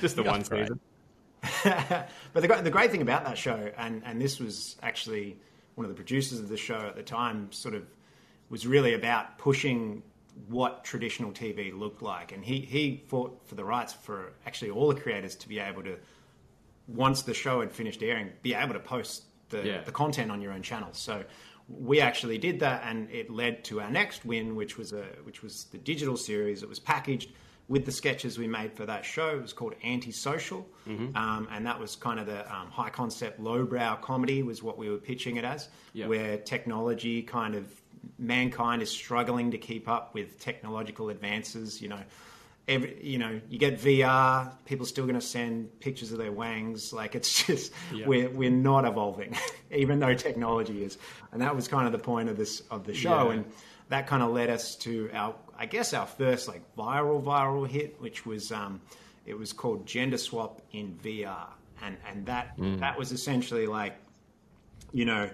[0.00, 0.68] Just the one That's right.
[0.68, 0.80] season.
[2.32, 5.36] but the, the great thing about that show, and, and this was actually
[5.76, 7.84] one of the producers of the show at the time, sort of
[8.50, 10.02] was really about pushing
[10.48, 12.32] what traditional TV looked like.
[12.32, 15.82] And he, he fought for the rights for actually all the creators to be able
[15.84, 15.96] to,
[16.88, 19.82] once the show had finished airing, be able to post the, Yeah.
[19.82, 20.88] the content on your own channel.
[20.92, 21.24] So
[21.68, 25.42] we actually did that, and it led to our next win, which was a which
[25.42, 26.62] was the digital series.
[26.62, 27.32] It was packaged
[27.68, 29.30] with the sketches we made for that show.
[29.30, 33.96] It was called Antisocial, um, and that was kind of the um, high concept, lowbrow
[33.96, 36.06] comedy was what we were pitching it as, Yeah.
[36.06, 37.68] where technology kind of
[38.18, 41.80] mankind is struggling to keep up with technological advances.
[41.80, 42.00] You know.
[42.68, 44.52] Every, you know, you get VR.
[44.64, 46.92] People still going to send pictures of their wangs.
[46.92, 47.72] Like it's just
[48.04, 49.36] we're we're not evolving,
[49.70, 50.98] even though technology is.
[51.30, 53.28] And that was kind of the point of this of the show.
[53.28, 53.36] Yeah.
[53.36, 53.44] And
[53.88, 58.00] that kind of led us to our, I guess, our first like viral viral hit,
[58.00, 58.80] which was um,
[59.24, 61.46] it was called Gender Swap in VR,
[61.82, 63.94] and and that that was essentially like
[64.92, 65.28] you know,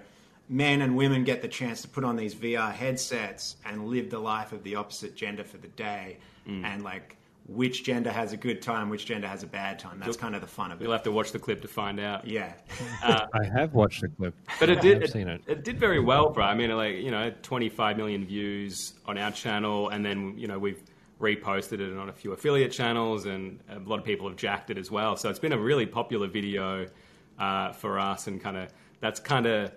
[0.49, 4.19] men and women get the chance to put on these VR headsets and live the
[4.19, 8.61] life of the opposite gender for the day, and like which gender has a good
[8.61, 9.99] time, which gender has a bad time.
[9.99, 10.83] That's kind of the fun of it.
[10.83, 12.25] You'll have to watch the clip to find out.
[12.27, 12.53] Yeah,
[13.03, 14.33] I have watched the clip.
[14.59, 14.97] But it did.
[14.97, 15.41] I've It, seen it.
[15.47, 16.45] it did very well, bro.
[16.45, 20.59] I mean, like you know, 25 million views on our channel, and then you know
[20.59, 20.81] we've
[21.19, 24.77] reposted it on a few affiliate channels, and a lot of people have jacked it
[24.77, 25.15] as well.
[25.15, 26.87] So it's been a really popular video
[27.39, 29.71] uh, for us, and kind of that's kind of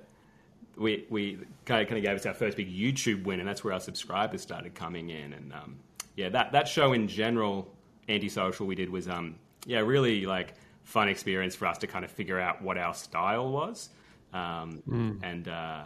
[0.77, 3.81] we we kind of gave us our first big YouTube win, and that's where our
[3.81, 5.33] subscribers started coming in.
[5.33, 5.77] And um,
[6.17, 7.73] yeah, that that show in general,
[8.09, 9.37] antisocial, we did was um,
[9.67, 13.51] yeah, really like fun experience for us to kind of figure out what our style
[13.51, 13.89] was,
[14.33, 14.83] um,
[15.23, 15.85] and uh,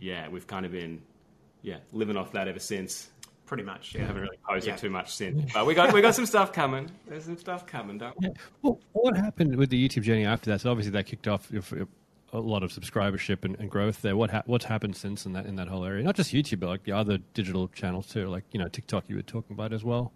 [0.00, 1.00] yeah, we've kind of been
[1.62, 3.08] yeah living off that ever since.
[3.46, 3.92] pretty much.
[3.94, 4.76] We Yeah, haven't really posted Yeah.
[4.76, 6.90] too much since, but we got we got some stuff coming.
[7.06, 8.30] There's some stuff coming, don't we?
[8.62, 10.60] Well, what happened with the YouTube journey after that?
[10.62, 11.86] So obviously that kicked off if- if
[12.34, 14.16] a lot of subscribership and, and growth there.
[14.16, 16.02] What ha- what's happened since in that in that whole area?
[16.02, 19.16] Not just YouTube, but like the other digital channels too, like you know TikTok you
[19.16, 20.12] were talking about as well.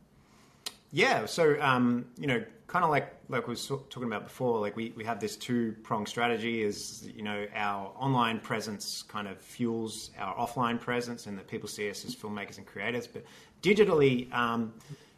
[0.91, 4.75] Yeah, so um, you know, kind of like like we were talking about before, like
[4.75, 6.63] we, we have this two prong strategy.
[6.63, 11.69] Is you know our online presence kind of fuels our offline presence, and that people
[11.69, 13.07] see us as filmmakers and creators.
[13.07, 13.25] But
[13.63, 14.73] digitally, um,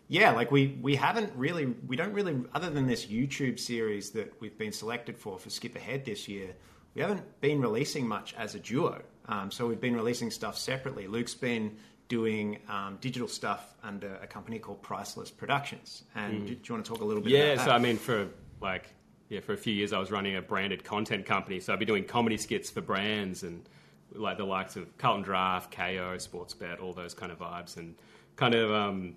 [0.08, 4.38] yeah, like we we haven't really we don't really other than this YouTube series that
[4.40, 6.50] we've been selected for for Skip Ahead this year.
[6.94, 9.03] We haven't been releasing much as a duo.
[9.26, 11.07] Um, so we've been releasing stuff separately.
[11.07, 11.76] Luke's been
[12.09, 16.03] doing um, digital stuff under a company called Priceless Productions.
[16.16, 17.64] And do, do you want to talk a little bit Yeah, about that?
[17.66, 18.29] so I mean, for
[18.61, 18.92] like,
[19.29, 21.85] yeah, for a few years I was running a branded content company, so I'd be
[21.85, 23.68] doing comedy skits for brands and
[24.12, 27.94] like the likes of Carlton Draft, Kayo, Sportsbet, all those kind of vibes, and
[28.35, 29.14] kind of um,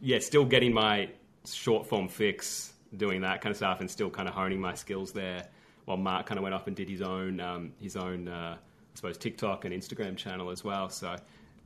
[0.00, 1.08] yeah, still getting my
[1.46, 5.12] short form fix, doing that kind of stuff, and still kind of honing my skills
[5.12, 5.46] there.
[5.84, 8.96] While Mark kind of went off and did his own um, his own uh, I
[8.96, 10.88] suppose TikTok and Instagram channel as well.
[10.88, 11.16] So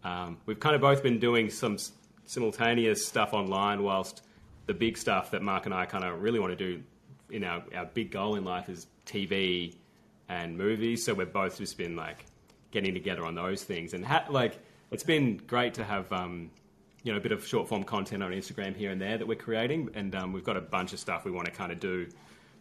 [0.05, 1.93] um, we've kind of both been doing some s-
[2.25, 4.23] simultaneous stuff online, whilst
[4.67, 6.83] the big stuff that Mark and I kind of really want to do
[7.31, 9.75] in our, our big goal in life is TV
[10.29, 11.05] and movies.
[11.05, 12.25] So we've both just been like
[12.71, 14.59] getting together on those things, and ha- like
[14.91, 16.51] it's been great to have um,
[17.03, 19.37] you know a bit of short form content on Instagram here and there that we're
[19.37, 22.07] creating, and um, we've got a bunch of stuff we want to kind of do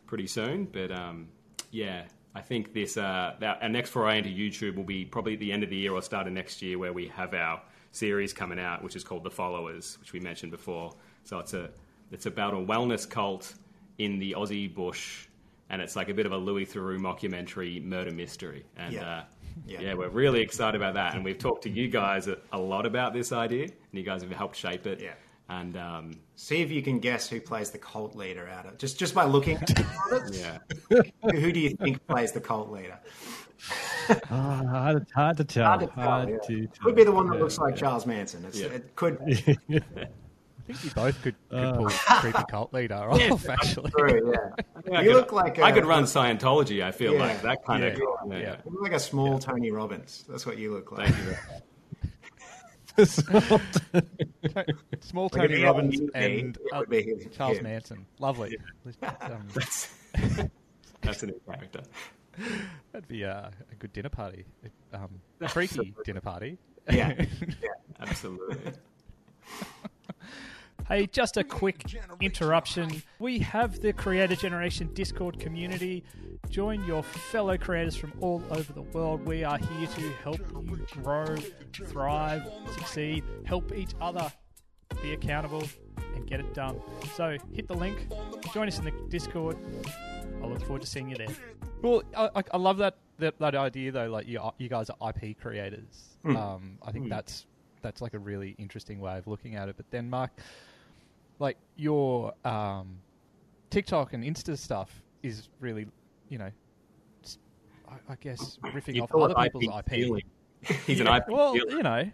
[0.07, 0.65] pretty soon.
[0.65, 1.27] But um,
[1.71, 5.39] yeah, I think this uh, our our next foray into YouTube will be probably at
[5.39, 8.33] the end of the year or start of next year, where we have our series
[8.33, 10.93] coming out, which is called The Followers, which we mentioned before.
[11.23, 11.69] So it's a
[12.11, 13.53] it's about a wellness cult
[13.97, 15.27] in the Aussie bush,
[15.69, 18.63] and it's like a bit of a Louis Theroux mockumentary murder mystery.
[18.77, 19.01] And Yeah.
[19.17, 19.23] uh,
[19.65, 19.81] Yeah.
[19.81, 19.93] yeah.
[19.95, 21.15] we're really excited about that.
[21.15, 24.21] And we've talked to you guys a, a lot about this idea, and you guys
[24.21, 25.01] have helped shape it.
[25.01, 25.13] Yeah.
[25.49, 28.99] And um, See if you can guess who plays the cult leader out of just
[28.99, 29.57] just by looking.
[29.57, 29.69] at
[30.31, 30.57] yeah,
[30.89, 32.99] who, who do you think plays the cult leader?
[34.29, 35.65] Ah, hard, hard to tell.
[35.65, 36.37] Hard to tell, Hard yeah.
[36.47, 37.41] to Could be the one that tell.
[37.41, 38.45] looks like Charles Manson.
[38.45, 38.67] It's, Yeah.
[38.67, 39.17] It could.
[39.27, 43.89] I think you both could, could pull creepy cult leader off, actually.
[43.97, 44.95] True, yeah.
[44.97, 46.83] I You could- look like I a- could run Scientology.
[46.83, 47.19] I feel Yeah.
[47.19, 47.97] like that kind of.
[48.29, 48.37] Yeah.
[48.37, 48.55] Yeah.
[48.65, 50.23] You look like a small Tony Robbins.
[50.29, 51.13] That's what you look like.
[52.97, 54.75] Thank you.
[55.01, 57.63] Small Tony Robbins a new name, and uh, Charles him.
[57.63, 58.05] Manson.
[58.19, 58.57] Lovely.
[59.21, 59.47] Um,
[61.01, 61.81] That's a new character.
[62.91, 64.45] that'd be uh, a good dinner party.
[64.93, 66.57] Um, a freaky dinner party.
[66.89, 67.13] Yeah.
[67.17, 67.25] yeah.
[67.99, 68.57] Absolutely.
[70.87, 71.83] Hey, just a quick
[72.21, 73.03] interruption.
[73.19, 76.03] We have the Creator Generation Discord community.
[76.49, 79.25] Join your fellow creators from all over the world.
[79.25, 81.35] We are here to help you grow,
[81.85, 84.31] thrive, succeed, help each other
[85.01, 85.63] be accountable,
[86.15, 86.81] and get it done.
[87.15, 88.07] So hit the link,
[88.53, 89.57] join us in the Discord.
[90.41, 91.27] I look forward to seeing you there.
[91.81, 94.09] Well, I, I- I love that, that that idea though.
[94.09, 96.17] Like you, you guys are IP creators.
[96.25, 97.45] Um, I think that's
[97.81, 99.77] that's like a really interesting way of looking at it.
[99.77, 100.31] But then, Mark,
[101.39, 102.97] like your um,
[103.69, 105.87] TikTok and Insta stuff is really,
[106.29, 106.51] you know,
[108.09, 110.23] I guess riffing You off other people's IP.
[110.85, 111.23] He's an IP.
[111.29, 112.09] Well, you know,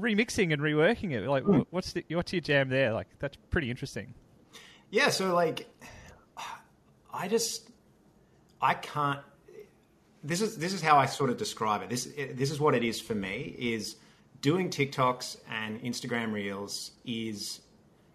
[0.00, 1.26] remixing and reworking it.
[1.28, 2.92] Like, wh- what's the, what's your jam there?
[2.92, 4.14] Like, that's pretty interesting.
[4.90, 5.68] Yeah, so like,
[7.12, 7.70] I just,
[8.60, 9.20] I can't.
[10.24, 11.90] This is this is how I sort of describe it.
[11.90, 13.54] This this is what it is for me.
[13.58, 13.96] Is
[14.40, 17.60] doing TikToks and Instagram Reels is,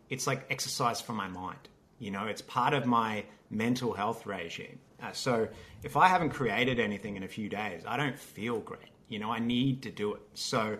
[0.10, 1.70] it's like exercise for my mind.
[2.00, 4.80] You know, it's part of my mental health regime.
[5.04, 5.48] Uh, so
[5.84, 8.80] if I haven't created anything in a few days, I don't feel great.
[9.10, 10.22] You know, I need to do it.
[10.34, 10.78] So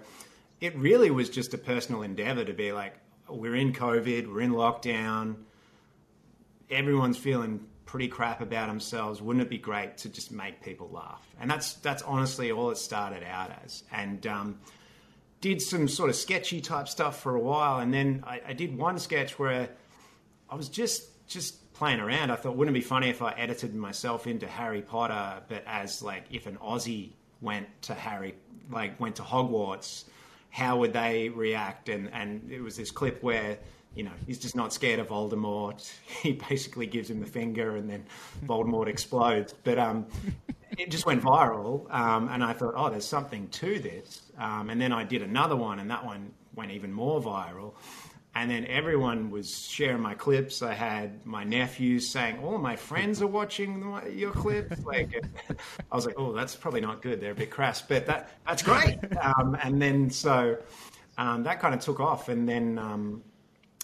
[0.62, 2.96] it really was just a personal endeavor to be like,
[3.28, 5.36] we're in COVID, we're in lockdown
[6.74, 9.22] everyone's feeling pretty crap about themselves.
[9.22, 11.26] Wouldn't it be great to just make people laugh?
[11.40, 13.84] And that's that's honestly all it started out as.
[13.92, 14.60] And um,
[15.42, 18.78] did some sort of sketchy type stuff for a while, and then I, I did
[18.78, 19.70] one sketch where
[20.50, 22.32] I was just just playing around.
[22.32, 26.02] I thought, wouldn't it be funny if I edited myself into Harry Potter, but as
[26.02, 27.10] like if an Aussie
[27.42, 28.36] went to Harry,
[28.72, 30.06] like went to Hogwarts,
[30.50, 31.90] how would they react?
[31.90, 33.58] And and it was this clip where
[33.96, 35.92] you know he's just not scared of Voldemort.
[36.22, 38.06] He basically gives him the finger, and then
[38.46, 39.54] Voldemort explodes.
[39.66, 40.06] But um,
[40.78, 44.22] it just went viral, um, and I thought, oh, there's something to this.
[44.38, 47.74] Um, and then I did another one, and that one went even more viral.
[48.36, 50.64] And then everyone was sharing my clips.
[50.64, 55.24] I had my nephews saying, "All of my friends are watching your clips." Like,
[55.92, 57.22] I was like, "Oh, that's probably not good.
[57.22, 60.58] They're a bit crass, but that that's great." Um, and then so
[61.18, 63.24] um, that kind of took off, and then um,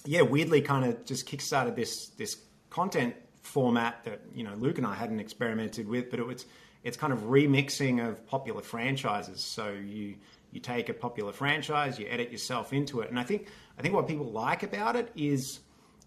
[0.05, 2.37] yeah, weirdly, kind of just kickstarted this this
[2.69, 6.45] content format that you know Luke and I hadn't experimented with, but it was
[6.83, 9.41] it's kind of remixing of popular franchises.
[9.41, 10.15] So you
[10.51, 13.93] you take a popular franchise, you edit yourself into it, and I think I think
[13.93, 15.59] what people like about it is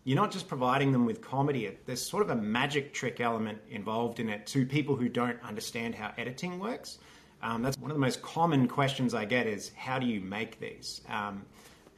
[0.05, 1.77] you're not just providing them with comedy.
[1.87, 5.95] There's sort of a magic trick element involved in it to people who don't understand
[5.95, 6.99] how editing works.
[7.43, 10.61] Um, that's one of the most common questions I get is how do you make
[10.61, 11.03] these?
[11.09, 11.45] Um,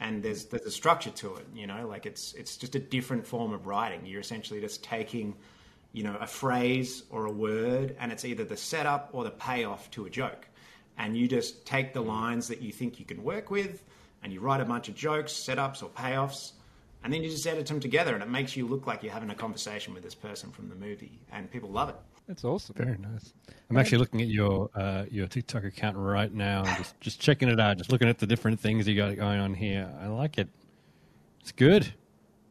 [0.00, 3.26] and there's there's a structure to it, you know, like it's it's just a different
[3.26, 4.04] form of writing.
[4.04, 5.34] You're essentially just taking,
[5.92, 9.90] you know, a phrase or a word, and it's either the setup or the payoff
[9.92, 10.48] to a joke,
[10.98, 13.82] and you just take the lines that you think you can work with,
[14.22, 16.52] and you write a bunch of jokes, setups or payoffs,
[17.02, 19.30] and then you just edit them together, and it makes you look like you're having
[19.30, 21.96] a conversation with this person from the movie, and people love it.
[22.26, 22.74] That's awesome.
[22.76, 23.34] Very nice.
[23.68, 27.48] I'm actually looking at your uh, your TikTok account right now and just, just checking
[27.48, 29.92] it out, just looking at the different things you got going on here.
[30.00, 30.48] I like it.
[31.40, 31.92] It's good.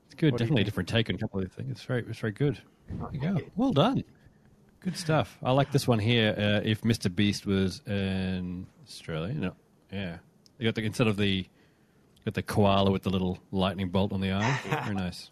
[0.06, 0.34] It's good.
[0.34, 1.72] What Definitely a different take on a couple of things.
[1.72, 2.60] It's very it's very good.
[2.88, 3.40] There you go.
[3.56, 4.04] Well done.
[4.84, 5.38] Good stuff.
[5.42, 6.36] I like this one here.
[6.38, 7.14] Uh, if Mr.
[7.14, 9.54] Beast was in Australia, no,
[9.92, 10.18] yeah,
[10.58, 11.46] you got the instead of the
[12.26, 14.60] got the koala with the little lightning bolt on the eye.
[14.84, 15.30] Very nice.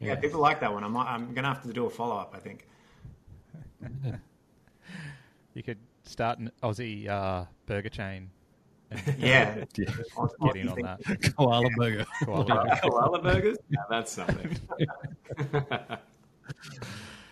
[0.00, 0.84] Yeah, people like that one.
[0.84, 2.32] I'm I'm gonna have to do a follow up.
[2.34, 2.66] I think.
[5.54, 8.30] You could start an Aussie uh, burger chain
[9.18, 11.34] Yeah, get in on that.
[11.36, 12.06] Koala burger.
[12.24, 12.80] Koala.
[12.82, 13.58] Koala burgers?
[13.70, 14.58] Yeah, that's something.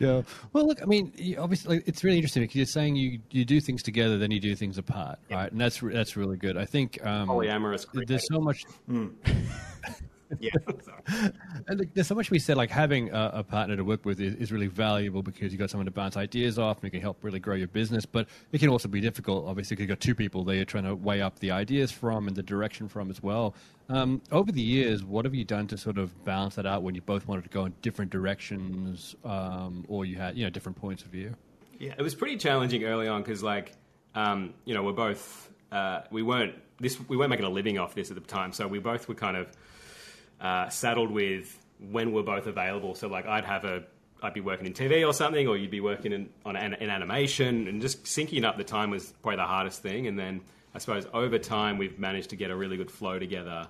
[0.03, 0.23] Yeah.
[0.53, 3.61] Well, look, I mean, obviously, like, it's really interesting because you're saying you, you do
[3.61, 5.51] things together, then you do things apart, right?
[5.51, 6.57] And that's that's really good.
[6.57, 7.87] I think um, Polyamorous.
[8.07, 8.65] there's so much,
[10.41, 10.51] Yeah.
[11.69, 12.57] and there's so much we said.
[12.57, 15.71] Like having a, a partner to work with is, is really valuable because you've got
[15.71, 18.07] someone to bounce ideas off, and it can help really grow your business.
[18.07, 20.85] But it can also be difficult, obviously, because you've got two people there you're trying
[20.85, 23.55] to weigh up the ideas from and the direction from as well.
[23.89, 26.95] Um, over the years, what have you done to sort of balance that out when
[26.95, 30.77] you both wanted to go in different directions, um, or you had you know different
[30.77, 31.35] points of view?
[31.79, 33.73] Yeah, it was pretty challenging early on because, like,
[34.15, 37.95] um, you know, we're both uh, we weren't this we weren't making a living off
[37.95, 39.49] this at the time, so we both were kind of
[40.43, 41.59] uh, saddled with
[41.91, 42.95] when we're both available.
[42.95, 43.85] So, like, I'd have a
[44.23, 46.91] I'd be working in TV or something, or you'd be working in on an, in
[46.91, 50.07] animation, and just syncing up the time was probably the hardest thing.
[50.07, 50.43] And then
[50.75, 53.67] I suppose over time we've managed to get a really good flow together,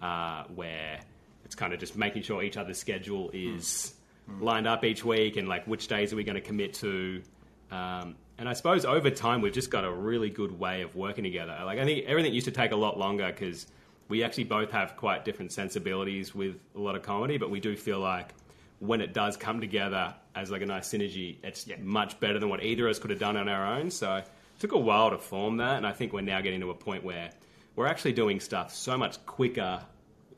[0.00, 1.00] uh, where
[1.44, 3.94] it's kind of just making sure each other's schedule is
[4.40, 7.22] lined up each week, and like which days are we going to commit to.
[7.70, 11.24] Um, and I suppose over time we've just got a really good way of working
[11.24, 11.56] together.
[11.64, 13.66] Like I think everything used to take a lot longer because
[14.10, 17.76] we actually both have quite different sensibilities with a lot of comedy, but we do
[17.76, 18.34] feel like
[18.80, 22.62] when it does come together as like a nice synergy, it's much better than what
[22.62, 23.90] either of us could have done on our own.
[23.90, 24.26] So it
[24.58, 27.04] took a while to form that, and I think we're now getting to a point
[27.04, 27.30] where
[27.76, 29.80] we're actually doing stuff so much quicker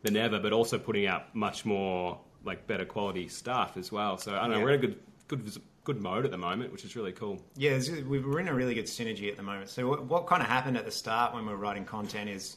[0.02, 4.18] than ever, but also putting out much more like better quality stuff as well.
[4.18, 4.64] So I don't know, Yeah.
[4.64, 5.52] we're in a good good
[5.84, 7.40] good mode at the moment, which is really cool.
[7.56, 9.68] Yeah, we're in a really good synergy at the moment.
[9.70, 12.56] So what, what kind of happened at the start when we were writing content is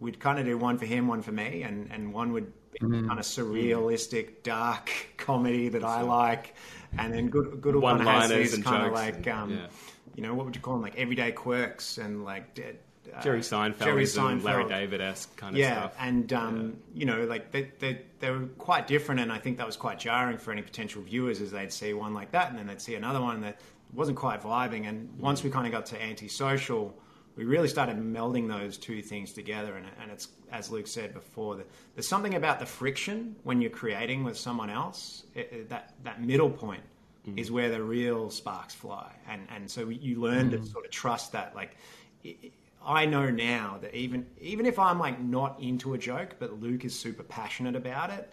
[0.00, 2.78] we'd kind of do one for him, one for me, and, and one would be
[2.80, 6.54] kind of surrealistic, dark comedy that I like,
[6.98, 9.66] and then good good one has these and kind of like and- um, yeah.
[10.14, 13.78] you know what would you call them like everyday quirks and like uh, Jerry Seinfeld,
[13.78, 15.96] Jerry and Larry David esque kind of yeah, stuff.
[15.98, 19.66] and um, you know, like they, they they were quite different, and I think that
[19.66, 22.66] was quite jarring for any potential viewers, as they'd see one like that, and then
[22.66, 23.60] they'd see another one that
[23.92, 24.88] wasn't quite vibing.
[24.88, 26.94] And once we kind of got to antisocial,
[27.38, 29.76] we really started melding those two things together.
[29.76, 33.70] And, and it's as Luke said before, that there's something about the friction when you're
[33.70, 35.22] creating with someone else.
[35.34, 36.82] It, it- that that middle point
[37.26, 37.38] mm.
[37.38, 40.72] is where the real sparks fly, and and so you learn to mm.
[40.72, 41.76] sort of trust that, like.
[42.26, 46.60] i I know now that even even if I'm like not into a joke, but
[46.62, 48.30] Luke is super passionate about it,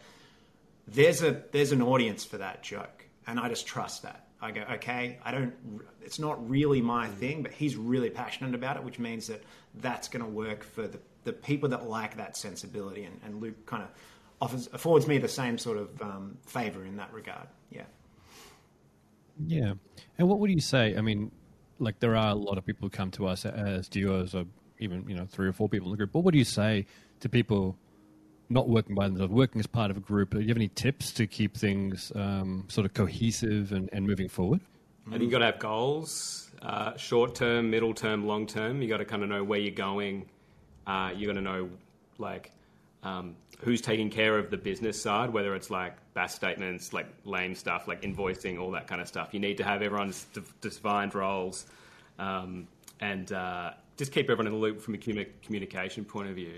[0.87, 4.24] there's a there's an audience for that joke, and I just trust that.
[4.45, 5.53] I go, okay, I don't.
[6.01, 9.43] It's not really my thing, but he's really passionate about it, which means that
[9.75, 13.65] that's going to work for the the people that like that sensibility, and, and Luke
[13.65, 13.89] kind of
[14.39, 17.47] offers affords me the same sort of um, favor in that regard.
[17.71, 17.83] Yeah.
[19.45, 19.73] Yeah.
[20.17, 20.95] And what would you say?
[20.95, 21.31] I mean,
[21.79, 24.45] like there are a lot of people who come to us as duos or
[24.79, 26.13] even, you know, three or four people in the group.
[26.13, 26.85] What would you say
[27.19, 27.77] to people
[28.49, 30.31] not working by themselves, working as part of a group?
[30.31, 34.29] Do you have any tips to keep things um, sort of cohesive and, and moving
[34.29, 34.61] forward?
[35.07, 38.81] I think you've got to have goals, uh, short term, middle term, long term.
[38.81, 40.27] You've got to kind of know where you're going.
[40.87, 41.69] Uh, you got to know
[42.17, 42.51] like
[43.03, 47.53] um, who's taking care of the business side, whether it's like BAS statements, like lame
[47.55, 49.29] stuff, like invoicing, all that kind of stuff.
[49.31, 51.65] You need to have everyone's de- defined roles,
[52.17, 52.67] um,
[52.99, 56.55] and uh, just keep everyone in the loop from a communication point of view.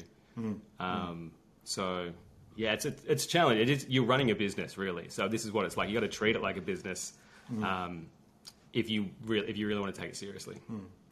[0.79, 1.31] Um,
[1.67, 2.11] so.
[2.55, 3.59] Yeah, it's a, it's a challenge.
[3.59, 5.09] It is, you're running a business, really.
[5.09, 5.89] So this is what it's like.
[5.89, 7.13] You got to treat it like a business.
[7.63, 8.07] Um,
[8.73, 10.57] if you really if you really want to take it seriously.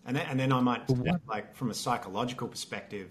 [0.08, 3.10] And then, and then I might what- like from a psychological perspective,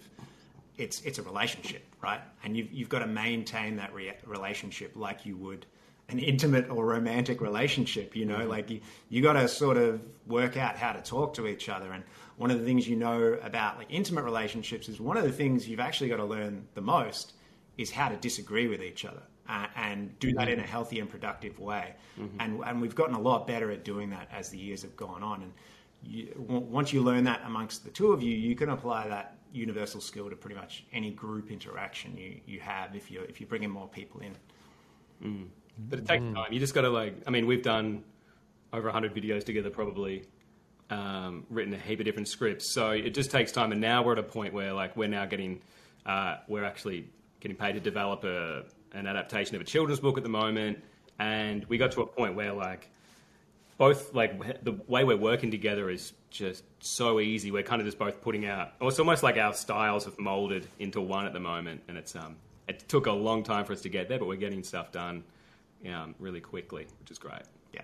[0.78, 2.20] it's it's a relationship, right?
[2.42, 5.66] And you've you've got to maintain that re- relationship like you would
[6.08, 8.14] an intimate or romantic relationship.
[8.14, 8.50] You know, mm-hmm.
[8.50, 11.92] like you you got to sort of work out how to talk to each other.
[11.92, 12.04] And
[12.36, 15.68] one of the things you know about like intimate relationships is one of the things
[15.68, 17.34] you've actually got to learn the most
[17.78, 19.22] is how to disagree with each other.
[19.46, 20.52] Uh, and do that mm-hmm.
[20.52, 22.40] in a healthy and productive way, mm-hmm.
[22.40, 25.22] and and we've gotten a lot better at doing that as the years have gone
[25.22, 25.42] on.
[25.42, 25.52] And
[26.02, 29.36] you, w- once you learn that amongst the two of you, you can apply that
[29.52, 33.46] universal skill to pretty much any group interaction you, you have if you if you
[33.46, 34.34] bring in more people in.
[35.78, 36.52] But it takes time.
[36.52, 37.16] You just got to like.
[37.26, 38.04] I mean, we've done
[38.72, 40.24] over hundred videos together, probably
[40.90, 42.72] um, written a heap of different scripts.
[42.72, 43.72] So it just takes time.
[43.72, 45.60] And now we're at a point where like we're now getting
[46.06, 47.08] uh, we're actually
[47.40, 50.82] getting paid to develop a, an adaptation of a children's book at the moment,
[51.18, 52.88] and we got to a point where like
[53.76, 57.50] both like the way we're working together is just so easy.
[57.50, 58.72] We're kind of just both putting out.
[58.80, 62.14] Or it's almost like our styles have molded into one at the moment, and it's
[62.14, 62.36] um
[62.68, 65.24] it took a long time for us to get there, but we're getting stuff done
[65.92, 67.42] um, really quickly, which is great.
[67.72, 67.82] Yeah.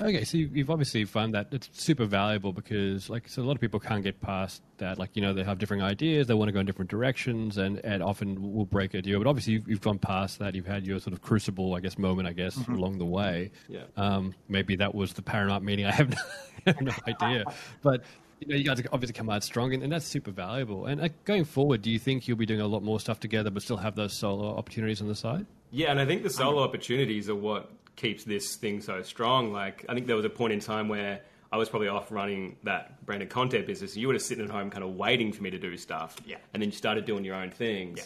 [0.00, 3.56] Okay, so you- you've obviously found that it's super valuable because, like, so a lot
[3.56, 4.96] of people can't get past that.
[4.98, 7.84] Like, you know, they have different ideas, they want to go in different directions, and,
[7.84, 9.18] and often will break a deal.
[9.18, 10.54] But obviously, you've, you've gone past that.
[10.54, 13.50] You've had your sort of crucible, I guess, moment, I guess, along the way.
[13.68, 13.84] Yeah.
[13.96, 15.86] Um, maybe that was the Paramount meeting.
[15.86, 16.16] I have no,
[16.66, 17.44] I have no idea.
[17.82, 18.04] But
[18.40, 20.86] you know, you guys obviously come out strong, and, and that's super valuable.
[20.86, 23.50] And uh, going forward, do you think you'll be doing a lot more stuff together,
[23.50, 25.46] but still have those solo opportunities on the side?
[25.70, 29.52] Yeah, and I think the solo opportunities are what keeps this thing so strong.
[29.52, 31.20] Like, I think there was a point in time where
[31.50, 33.96] I was probably off running that branded content business.
[33.96, 36.16] You were just sitting at home, kind of waiting for me to do stuff.
[36.24, 36.36] Yeah.
[36.54, 37.98] And then you started doing your own things.
[37.98, 38.04] Yeah.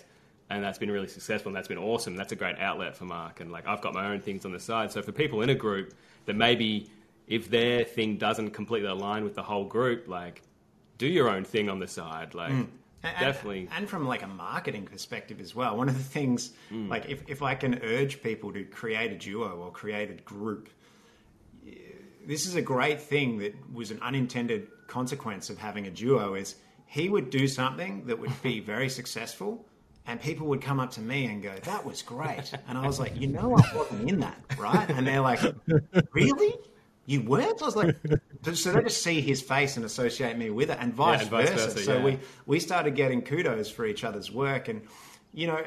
[0.51, 2.15] And that's been really successful, and that's been awesome.
[2.15, 3.41] That's a great outlet for Mark.
[3.41, 4.93] And like, I've got my own things on the side.
[4.93, 5.95] So for people in a group
[6.27, 6.91] that maybe
[7.33, 10.43] if their thing doesn't completely align with the whole group, like,
[10.99, 12.35] do your own thing on the side.
[12.35, 12.67] Like, mm.
[13.03, 13.71] And- definitely.
[13.75, 16.91] And from like a marketing perspective as well, one of the things, mm.
[16.91, 20.69] like if, if I can urge people to create a duo or create a group,
[22.27, 26.57] this is a great thing that was an unintended consequence of having a duo is
[26.85, 29.67] he would do something that would be very successful
[30.07, 32.53] and people would come up to me and go, that was great.
[32.69, 34.89] And I was like, you know, I wasn't in that, right?
[34.91, 35.41] And they're like,
[36.13, 36.55] really?
[37.07, 37.61] You weren't?
[37.61, 37.97] I was like,
[38.55, 41.49] so they just see his face and associate me with it, and vice, and vice
[41.51, 41.67] versa.
[41.69, 42.05] versa, So yeah.
[42.05, 44.83] we we started getting kudos for each other's work, and
[45.35, 45.65] you know, uh,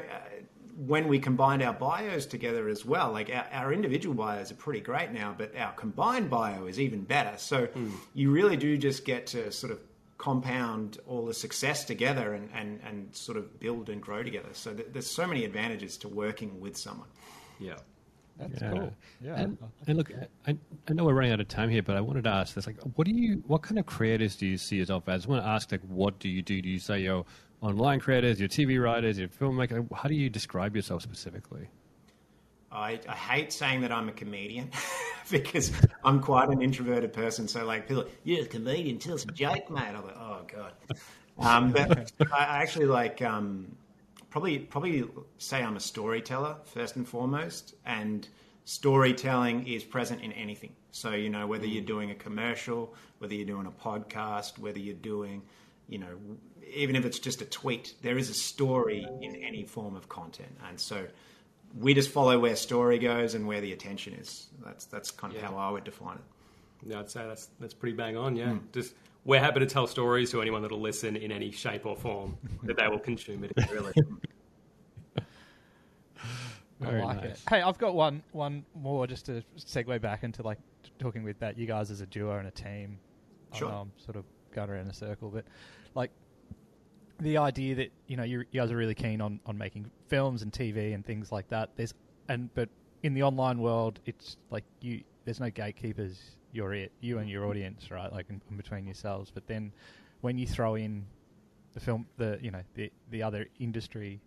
[0.86, 4.80] when we combined our bios together as well, like our, our individual bios are pretty
[4.80, 7.36] great now, but our combined bio is even better.
[7.38, 7.90] So Hmm.
[8.14, 9.80] you really do just get to sort of
[10.18, 14.48] compound all the success together and, and, and sort of build and grow together.
[14.52, 17.08] So th- there's so many advantages to working with someone.
[17.58, 17.76] yeah.
[18.38, 18.70] That's Yeah.
[18.70, 18.92] cool.
[19.20, 19.40] Yeah.
[19.40, 20.12] And, and look,
[20.46, 20.56] I,
[20.88, 22.76] I know we're running out of time here, but I wanted to ask this: like,
[22.94, 25.26] what do you, what kind of creators do you see yourself as?
[25.26, 26.60] I want to ask, like, what do you do?
[26.60, 27.24] Do you say you're
[27.62, 29.86] online creators, you're TV writers, you're filmmaker?
[29.94, 31.68] How do you describe yourself specifically?
[32.70, 34.70] I, I hate saying that I'm a comedian
[35.30, 35.72] because
[36.04, 37.48] I'm quite an introverted person.
[37.48, 39.94] So like people, you're a comedian, tell us a joke, mate.
[39.94, 40.72] I'm like, oh god.
[41.38, 43.76] Um, but I I actually like um,
[44.30, 45.04] probably probably
[45.38, 48.26] say I'm a storyteller first and foremost, and
[48.64, 50.72] storytelling is present in anything.
[50.90, 51.86] So you know whether you're mm.
[51.86, 55.42] doing a commercial, whether you're doing a podcast, whether you're doing
[55.88, 56.16] you know
[56.74, 60.56] even if it's just a tweet, there is a story in any form of content,
[60.68, 61.06] and so
[61.78, 64.48] we just follow where story goes and where the attention is.
[64.64, 65.48] That's that's kind of Yeah.
[65.48, 66.24] how I would define it.
[66.88, 68.36] Yeah, I'd say that's that's pretty bang on.
[68.36, 68.60] Yeah, mm.
[68.72, 68.94] just
[69.26, 72.76] we're happy to tell stories to anyone that'll listen in any shape or form that
[72.76, 73.52] they will consume it.
[73.70, 73.92] Really,
[76.80, 77.32] I like nice.
[77.32, 77.40] it.
[77.48, 80.58] Hey, I've got one one more just to segue back into like
[80.98, 82.98] talking with that you guys as a duo and a team.
[83.52, 83.68] Sure.
[83.68, 84.24] I know I'm sort of
[84.54, 85.44] going around in a circle, but
[85.94, 86.12] like
[87.20, 90.42] the idea that you know you, you guys are really keen on, on making films
[90.42, 91.70] and TV and things like that.
[91.76, 91.94] There's
[92.28, 92.68] and but
[93.02, 96.20] in the online world, it's like you there's no gatekeepers.
[96.56, 98.10] You're it, you and your audience, right?
[98.10, 99.30] Like in, in between yourselves.
[99.30, 99.72] But then
[100.22, 101.04] when you throw in
[101.74, 104.22] the film, the you know the the other industry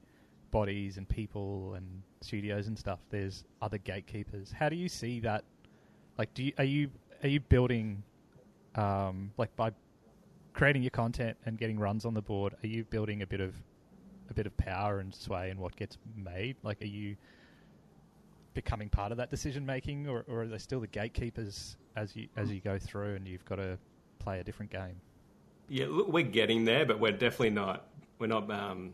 [0.51, 4.51] bodies and people and studios and stuff, there's other gatekeepers.
[4.51, 5.43] How do you see that?
[6.19, 6.91] Like, do you, are you
[7.23, 8.03] are you building
[8.75, 9.71] um, like by
[10.53, 12.53] creating your content and getting runs on the board?
[12.63, 13.55] Are you building a bit of
[14.29, 16.57] a bit of power and sway in what gets made?
[16.61, 17.15] Like, are you
[18.53, 22.27] becoming part of that decision making, or, or are they still the gatekeepers as you
[22.35, 23.77] as you go through and you've got to
[24.19, 24.95] play a different game?
[25.69, 27.87] yeah, look, we're getting there, but we're definitely not.
[28.17, 28.49] We're not.
[28.51, 28.93] Um,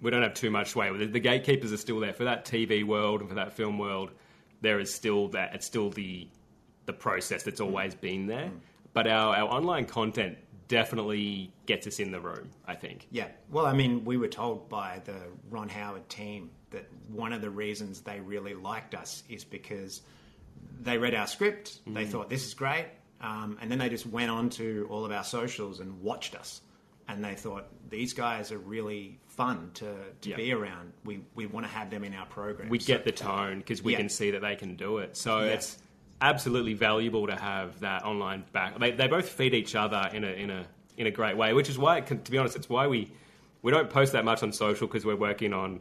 [0.00, 0.96] we don't have too much sway.
[0.96, 4.10] The, the gatekeepers are still there for that TV world and for that film world.
[4.60, 5.54] There is still that.
[5.54, 6.28] It's still the
[6.86, 8.50] the process that's always been there.
[8.92, 12.48] But our, our online content definitely gets us in the room.
[12.66, 13.08] I think.
[13.10, 13.28] Yeah.
[13.50, 15.16] Well, I mean, we were told by the
[15.50, 20.02] Ron Howard team that one of the reasons they really liked us is because
[20.80, 22.86] they read our script, they thought this is great,
[23.20, 26.60] um, and then they just went on to all of our socials and watched us.
[27.08, 30.36] And they thought these guys are really fun to, to Yeah.
[30.36, 30.92] be around.
[31.04, 32.68] We we want to have them in our program.
[32.68, 33.98] we So- get the tone because we Yeah.
[33.98, 35.16] can see that they can do it.
[35.16, 35.52] So Yeah.
[35.52, 35.78] it's
[36.20, 38.78] absolutely valuable to have that online back.
[38.80, 41.68] They, they both feed each other in a in a in a great way, which
[41.68, 43.12] is why, to be honest, it's why we
[43.62, 45.80] we don't post that much on social because we're working on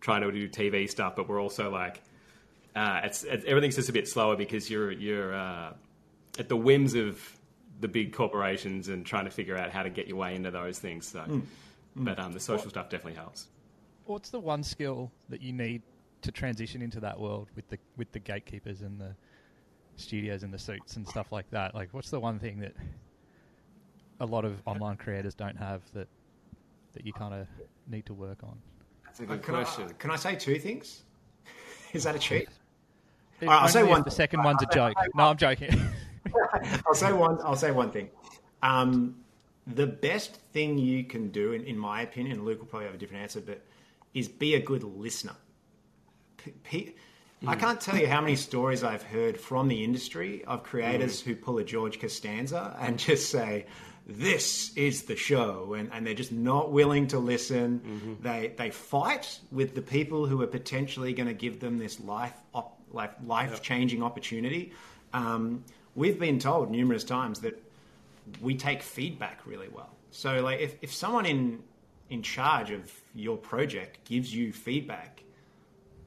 [0.00, 2.02] trying to do TV stuff, but we're also like
[2.76, 5.72] uh, it's, it's everything's just a bit slower because you're you're uh,
[6.38, 7.20] at the whims of
[7.80, 10.78] the big corporations and trying to figure out how to get your way into those
[10.78, 11.06] things.
[11.08, 11.42] So, Mm.
[11.96, 13.48] but um, the social stuff definitely helps.
[14.04, 15.80] What's the one skill that you need
[16.22, 19.14] to transition into that world with the with the gatekeepers and the
[19.96, 21.74] studios and the suits and stuff like that?
[21.74, 22.74] Like, what's the one thing that
[24.20, 26.08] a lot of online creators don't have that
[26.92, 27.46] that you kind of
[27.88, 28.58] need to work on?
[29.04, 29.84] That's a Uh, good can, question.
[29.88, 31.02] I, can I say two things?
[31.92, 32.48] Is that a cheat?
[33.40, 34.94] It- I'll say one The second one's a joke.
[35.14, 35.70] No, I'm joking.
[36.86, 37.38] I'll say one.
[37.42, 38.10] I'll say one thing.
[38.62, 39.16] Um,
[39.66, 42.98] the best thing you can do, in, in my opinion, Luke will probably have a
[42.98, 43.62] different answer, but
[44.14, 45.34] is be a good listener.
[47.46, 47.60] I hmm.
[47.60, 51.30] can't tell you how many stories I've heard from the industry of creators hmm.
[51.30, 53.66] who pull a George Costanza and just say,
[54.06, 57.80] "This is the show," and, and they're just not willing to listen.
[57.80, 58.22] Mm-hmm.
[58.22, 62.34] They they fight with the people who are potentially going to give them this life
[62.54, 64.72] op, life life changing opportunity.
[65.12, 65.62] Um,
[65.94, 67.62] we've been told numerous times that
[68.40, 69.90] we take feedback really well.
[70.10, 71.62] So like if, if someone in
[72.10, 75.22] in charge of your project gives you feedback,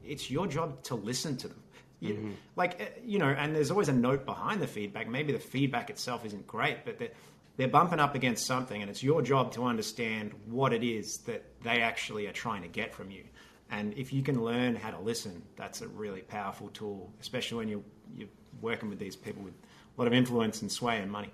[0.06, 1.64] it's your job to listen to them.
[2.02, 2.14] You,
[2.56, 5.08] Like uh, you know, and there's always a note behind the feedback.
[5.08, 7.12] Maybe the feedback itself isn't great, but they're,
[7.58, 11.44] they're bumping up against something, and it's your job to understand what it is that
[11.62, 13.24] they actually are trying to get from you.
[13.72, 17.67] And if you can learn how to listen, that's a really powerful tool, especially when
[17.67, 17.84] you're,
[18.15, 18.30] you're
[18.61, 21.30] working with these people with a lot of influence and sway and money.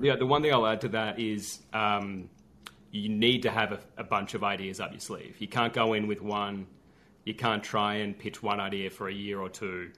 [0.00, 2.30] Yeah, the one thing I'll add to that is um,
[2.90, 5.36] you need to have a, a bunch of ideas up your sleeve.
[5.38, 6.66] You can't go in with one.
[7.24, 9.90] You can't try and pitch one idea for a year or two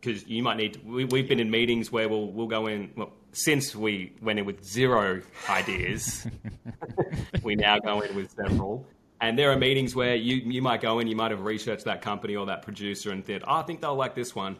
[0.00, 0.80] because you might need.
[0.84, 2.90] we, we've been in meetings where we'll we'll go in.
[2.96, 6.26] Well, since we went in with zero ideas,
[7.42, 8.86] we now go in with several.
[9.22, 12.02] And there are meetings where you you might go in, you might have researched that
[12.02, 14.56] company or that producer and think, oh, I think they'll like this one.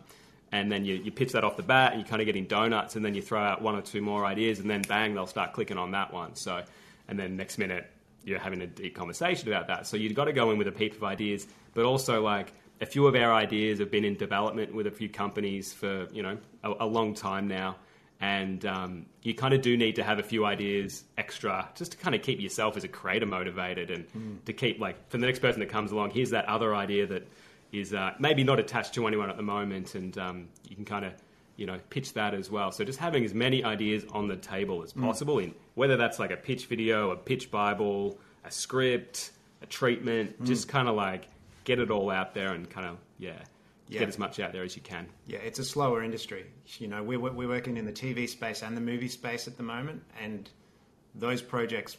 [0.53, 2.47] And then you, you pitch that off the bat, and you're kind of get in
[2.47, 5.27] donuts, and then you throw out one or two more ideas, and then bang, they'll
[5.27, 6.37] start clicking on that one.
[6.37, 6.63] So,
[7.09, 7.91] and then next minute,
[8.23, 9.87] you're having a deep conversation about that.
[9.87, 12.87] So you've got to go in with a heap of ideas, but also like a
[12.87, 16.39] few of our ideas have been in development with a few companies for you know
[16.63, 17.77] a, a long time now,
[18.23, 21.99] and um, you kind of do need to have a few ideas extra just to
[21.99, 24.07] kind of keep yourself as a creator motivated and
[24.47, 27.27] to keep like for the next person that comes along, here's that other idea that
[27.73, 31.05] is uh, maybe not attached to anyone at the moment, and um, you can kind
[31.05, 31.13] of
[31.57, 32.71] you know pitch that as well.
[32.71, 36.31] So just having as many ideas on the table as possible, in whether that's like
[36.31, 41.27] a pitch video, a pitch bible, a script, a treatment, just kind of like
[41.65, 43.39] get it all out there and kind of yeah,
[43.93, 44.01] Yeah.
[44.01, 45.07] get as much out there as you can.
[45.27, 46.47] Yeah, it's a slower industry.
[46.79, 49.63] You know, we're, we're working in the TV space and the movie space at the
[49.63, 50.49] moment, and
[51.15, 51.97] those projects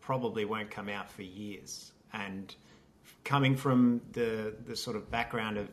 [0.00, 1.92] probably won't come out for years.
[2.12, 2.54] And
[3.24, 5.68] coming from the, the sort of background of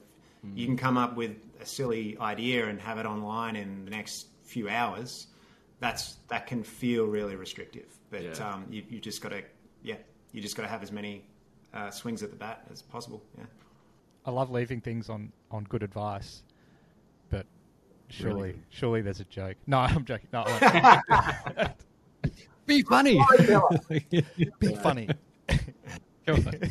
[0.55, 4.28] you can come up with a silly idea and have it online in the next
[4.43, 5.28] few hours,
[5.82, 7.93] that's that can feel really restrictive.
[8.09, 8.53] But Yeah.
[8.53, 9.43] um, you, you just got to,
[9.84, 9.95] yeah,
[10.32, 11.26] you just got to have as many
[11.74, 13.22] uh, swings at the bat as possible.
[13.38, 13.43] Yeah.
[14.26, 16.43] I love leaving things on, on good advice,
[17.30, 17.45] but
[18.09, 18.59] surely Really?
[18.70, 19.57] surely there's a joke.
[19.67, 20.28] No, I'm joking.
[20.34, 21.01] No, I
[21.57, 21.72] won't.
[22.65, 23.20] Be funny.
[24.59, 25.09] be funny.
[26.28, 26.53] Come on.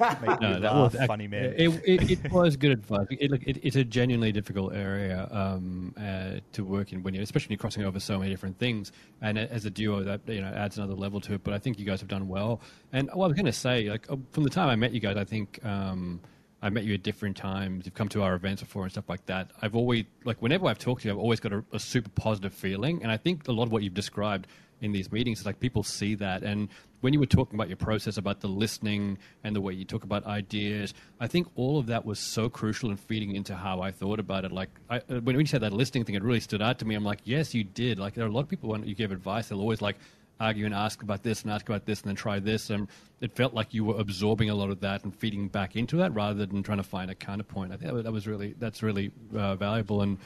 [0.00, 1.54] Make me No, that was ac- funny man.
[1.56, 3.06] It, it, it was good advice.
[3.10, 7.22] It, look, it, it's a genuinely difficult area um, uh, to work in when you're,
[7.22, 8.90] especially when you're crossing over so many different things.
[9.20, 11.44] And as a duo, that you know adds another level to it.
[11.44, 12.60] But I think you guys have done well.
[12.92, 15.00] And what I was going to say, like uh, from the time I met you
[15.00, 15.60] guys, I think.
[15.64, 16.20] Um,
[16.62, 17.84] I met you at different times.
[17.84, 19.50] You've come to our events before and stuff like that.
[19.60, 22.54] I've always, like, whenever I've talked to you, I've always got a, a super positive
[22.54, 23.02] feeling.
[23.02, 24.46] And I think a lot of what you've described
[24.80, 26.42] in these meetings is like people see that.
[26.42, 26.68] And
[27.00, 30.04] when you were talking about your process, about the listening and the way you talk
[30.04, 33.90] about ideas, I think all of that was so crucial in feeding into how I
[33.90, 34.52] thought about it.
[34.52, 36.94] Like, I, uh, when you said that listening thing, it really stood out to me.
[36.94, 37.98] I'm like, yes, you did.
[37.98, 39.96] Like, there are a lot of people when you give advice, they'll always like,
[40.42, 42.70] argue and ask about this and ask about this and then try this.
[42.70, 42.88] And
[43.20, 46.12] it felt like you were absorbing a lot of that and feeding back into that
[46.14, 47.72] rather than trying to find a counterpoint.
[47.72, 50.02] I think that was, really that's really uh, valuable.
[50.02, 50.18] And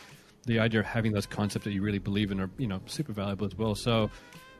[0.47, 3.13] the idea of having those concepts that you really believe in are you know super
[3.13, 3.75] valuable as well.
[3.75, 4.11] So.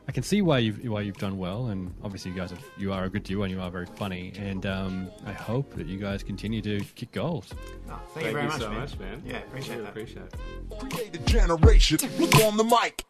[0.09, 2.93] I can see why you've why you've done well, and obviously you guys are, you
[2.93, 4.31] are a good duo and you are very funny.
[4.37, 7.53] And um, I hope that you guys continue to kick goals.
[7.85, 8.79] No, thank, you very much, so man.
[8.79, 9.21] much, man.
[9.25, 9.89] Yeah, appreciate Really that.
[9.89, 10.89] Appreciate it.
[10.89, 11.97] Create a generation.
[12.19, 13.07] Look on the mic.